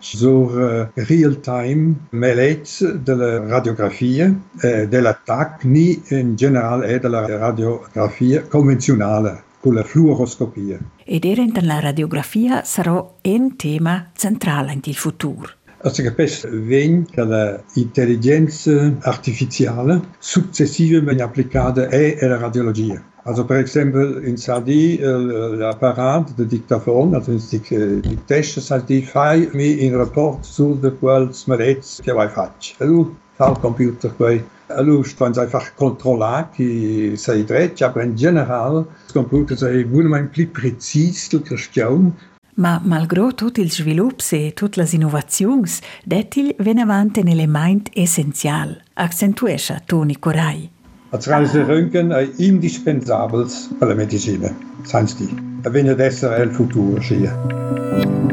sur 0.00 0.52
uh, 0.52 0.86
real 1.08 1.40
time 1.40 1.94
melets 2.10 2.84
de 2.84 3.14
la 3.14 3.38
radiografia, 3.48 4.26
uh, 4.28 4.86
de 4.86 5.16
ni 5.62 6.02
in 6.10 6.36
general 6.36 6.84
e 6.84 6.98
de 6.98 7.08
la 7.08 7.26
radiografia 7.26 8.42
convenzionale 8.42 9.42
con 9.60 9.72
la 9.72 9.82
fluoroscopia. 9.82 10.78
Ed 11.06 11.24
era 11.24 11.42
la 11.62 11.80
radiografia 11.80 12.62
sarà 12.64 13.02
un 13.22 13.56
tema 13.56 14.10
centrale 14.14 14.78
in 14.82 14.92
futuro. 14.92 15.63
Also 15.84 16.02
capisce 16.02 16.48
vegn 16.48 17.04
che 17.04 17.22
l'intelligenza 17.74 18.90
artificiale 19.00 20.00
successivamente 20.18 21.22
applicata 21.22 21.88
è 21.88 22.16
alla 22.22 22.38
radiologia. 22.38 23.02
Also 23.24 23.44
per 23.44 23.58
esempio 23.58 24.18
in 24.20 24.38
Sardi 24.38 24.98
l'apparat 24.98 26.34
de 26.36 26.46
dictaphone, 26.46 27.14
also 27.14 27.32
die 27.32 28.00
dictation 28.00 28.62
Sardi 28.62 29.02
fai 29.02 29.46
mi 29.52 29.84
in 29.84 29.94
rapport 29.94 30.42
su 30.42 30.78
de 30.80 30.90
quels 30.90 31.44
malets 31.44 32.00
che 32.02 32.12
vai 32.12 32.28
fac. 32.30 32.76
E 32.78 33.06
fa 33.34 33.50
il 33.50 33.58
computer 33.58 34.10
poi. 34.14 34.42
E 34.66 34.82
lui 34.82 35.04
einfach 35.18 35.74
controllare 35.74 36.48
che 36.54 37.12
sei 37.16 37.44
dretto, 37.44 37.92
ma 37.94 38.02
in 38.02 38.16
generale 38.16 38.86
il 39.06 39.12
computer 39.12 39.54
sei 39.54 39.84
buonamente 39.84 40.30
più 40.30 40.50
preciso 40.50 41.42
che 41.42 41.56
Ma 42.56 42.80
malgrò 42.84 43.32
tutti 43.32 43.60
i 43.60 43.68
sviluppi 43.68 44.46
e 44.46 44.52
tutte 44.54 44.80
le 44.80 44.88
innovazioni, 44.92 45.68
detil 46.04 46.54
viene 46.58 46.82
avanti 46.82 47.20
un 47.20 47.28
elemento 47.28 47.90
essenziale, 47.94 48.84
accentuesce 48.94 49.82
Toni 49.84 50.18
Corai. 50.18 50.70
De 51.10 51.64
Röntgen 51.64 52.10
è 52.10 52.28
indispensabile 52.38 53.46
per 53.78 53.88
la 53.88 53.94
medicina, 53.94 54.52
viene 55.70 55.90
ad 55.90 56.00
essere 56.00 56.42
il 56.42 56.50
futuro, 56.50 57.00
sia. 57.00 58.23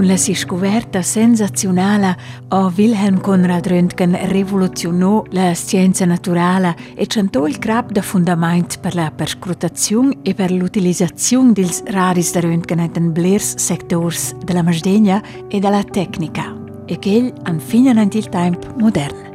Con 0.00 0.08
la 0.08 0.16
scoperta 0.16 1.02
sensazionale 1.02 2.16
o 2.48 2.72
Wilhelm 2.74 3.20
Conrad 3.20 3.66
Röntgen 3.66 4.18
rivoluzionò 4.30 5.22
la 5.28 5.52
scienza 5.52 6.06
naturale 6.06 6.74
e 6.94 7.06
centò 7.06 7.46
il 7.46 7.58
crap 7.58 7.92
da 7.92 8.00
fondamento 8.00 8.76
per 8.80 8.94
la 8.94 9.12
perscrutazione 9.14 10.16
e 10.22 10.32
per 10.32 10.52
l'utilizzazione 10.52 11.52
dei 11.52 11.68
radis 11.84 12.32
da 12.32 12.40
Röntgen 12.40 12.90
in 12.96 13.12
blers 13.12 13.56
sectors 13.56 14.34
della 14.36 14.62
masdegna 14.62 15.22
e 15.48 15.58
della 15.58 15.84
tecnica, 15.84 16.56
e 16.86 16.98
che 16.98 17.10
egli 17.10 17.32
infine 17.46 18.08
il 18.10 18.28
tempo 18.30 18.68
moderno. 18.78 19.28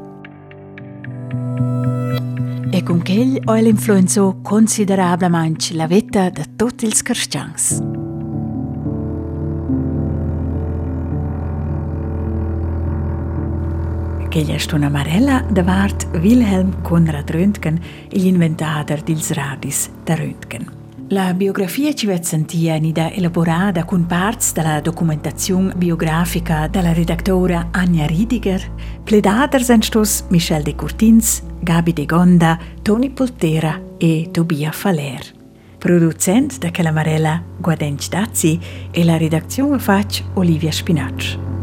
E 2.71 2.82
con 2.82 3.04
che 3.04 3.13
egli 3.13 3.39
ha 3.43 3.60
influenzò 3.60 4.38
considerabilmente 4.41 5.75
la 5.75 5.86
vita 5.86 6.28
di 6.32 6.41
tutti 6.56 6.88
i 6.88 6.91
cristiani. 7.04 8.05
Quella 14.36 14.60
stona 14.60 14.88
amarella 14.88 15.45
davart 15.50 16.10
Wilhelm 16.19 16.82
Conrad 16.82 17.30
Röntgen, 17.32 17.80
l'inventator 18.10 19.02
dils 19.02 19.32
radis 19.32 19.89
da 20.04 20.13
Röntgen. 20.13 20.69
La 21.08 21.34
biografia 21.34 21.93
ci 21.93 22.06
vet 22.06 22.26
sentia 22.26 22.76
nida 22.76 23.13
elaborata 23.13 23.86
con 23.86 24.06
parts 24.06 24.52
della 24.52 24.82
documentazione 24.82 25.74
biografica 25.78 26.67
della 26.67 26.91
redaktora 26.91 27.69
Anja 27.71 28.06
Riediger, 28.08 28.62
pledater 29.06 29.63
sind 29.63 29.84
stos 29.84 30.26
Michel 30.28 30.63
de 30.63 30.76
Courtins, 30.76 31.41
Gabi 31.62 31.93
de 31.93 32.06
Gonda, 32.06 32.60
Toni 32.82 33.12
Poltera 33.12 33.82
e 33.98 34.28
Tobia 34.32 34.74
Faller. 34.74 35.21
Producent 35.78 36.58
da 36.58 36.71
Calamarella 36.71 37.41
Guadenc 37.58 38.10
Dazzi 38.10 38.60
e 38.91 39.06
la 39.06 39.15
redazione 39.15 39.80
fac 39.80 40.24
Olivia 40.34 40.74
Spinacci. 40.74 41.55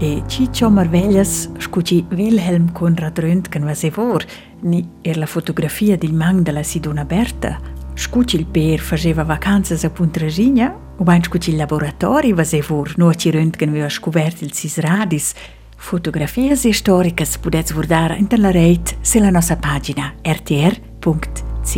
E 0.00 0.22
Ciccio 0.26 0.70
Marveglias 0.70 1.50
scuci 1.58 2.06
Wilhelm 2.10 2.70
Conrad 2.70 3.18
Röntgen 3.18 3.64
va 3.64 3.74
se 3.74 3.90
vor, 3.90 4.24
ni 4.60 4.88
er 5.02 5.16
la 5.16 5.26
fotografia 5.26 5.96
del 5.96 6.12
mang 6.12 6.42
della 6.42 6.62
Sidona 6.62 7.04
Berta. 7.04 7.58
Scuci 7.94 8.36
il 8.36 8.46
per 8.46 8.78
faceva 8.78 9.24
vacanze 9.24 9.74
a 9.84 9.90
Puntrasigna, 9.90 10.72
o 10.98 11.02
bain 11.02 11.24
scuci 11.24 11.50
il 11.50 11.56
laboratori 11.56 12.32
va 12.32 12.44
se 12.44 12.62
vor, 12.62 12.92
no 12.96 13.12
ci 13.12 13.30
Röntgen 13.30 13.70
aveva 13.70 13.88
scoperto 13.88 14.44
il 14.44 14.52
sis 14.52 14.78
radis. 14.78 15.34
Fotografie 15.74 16.54
storiche 16.54 17.26
potete 17.40 17.72
guardare 17.72 18.18
in 18.18 18.28
la 18.36 18.52
rete 18.52 18.98
sulla 19.00 19.30
nostra 19.30 19.56
pagina 19.56 20.14
rtr.ch. 20.22 21.76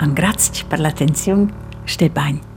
Un 0.00 0.12
grazie 0.12 0.64
per 0.68 0.80
l'attenzione, 0.80 1.50
stai 1.84 2.10
bene. 2.10 2.55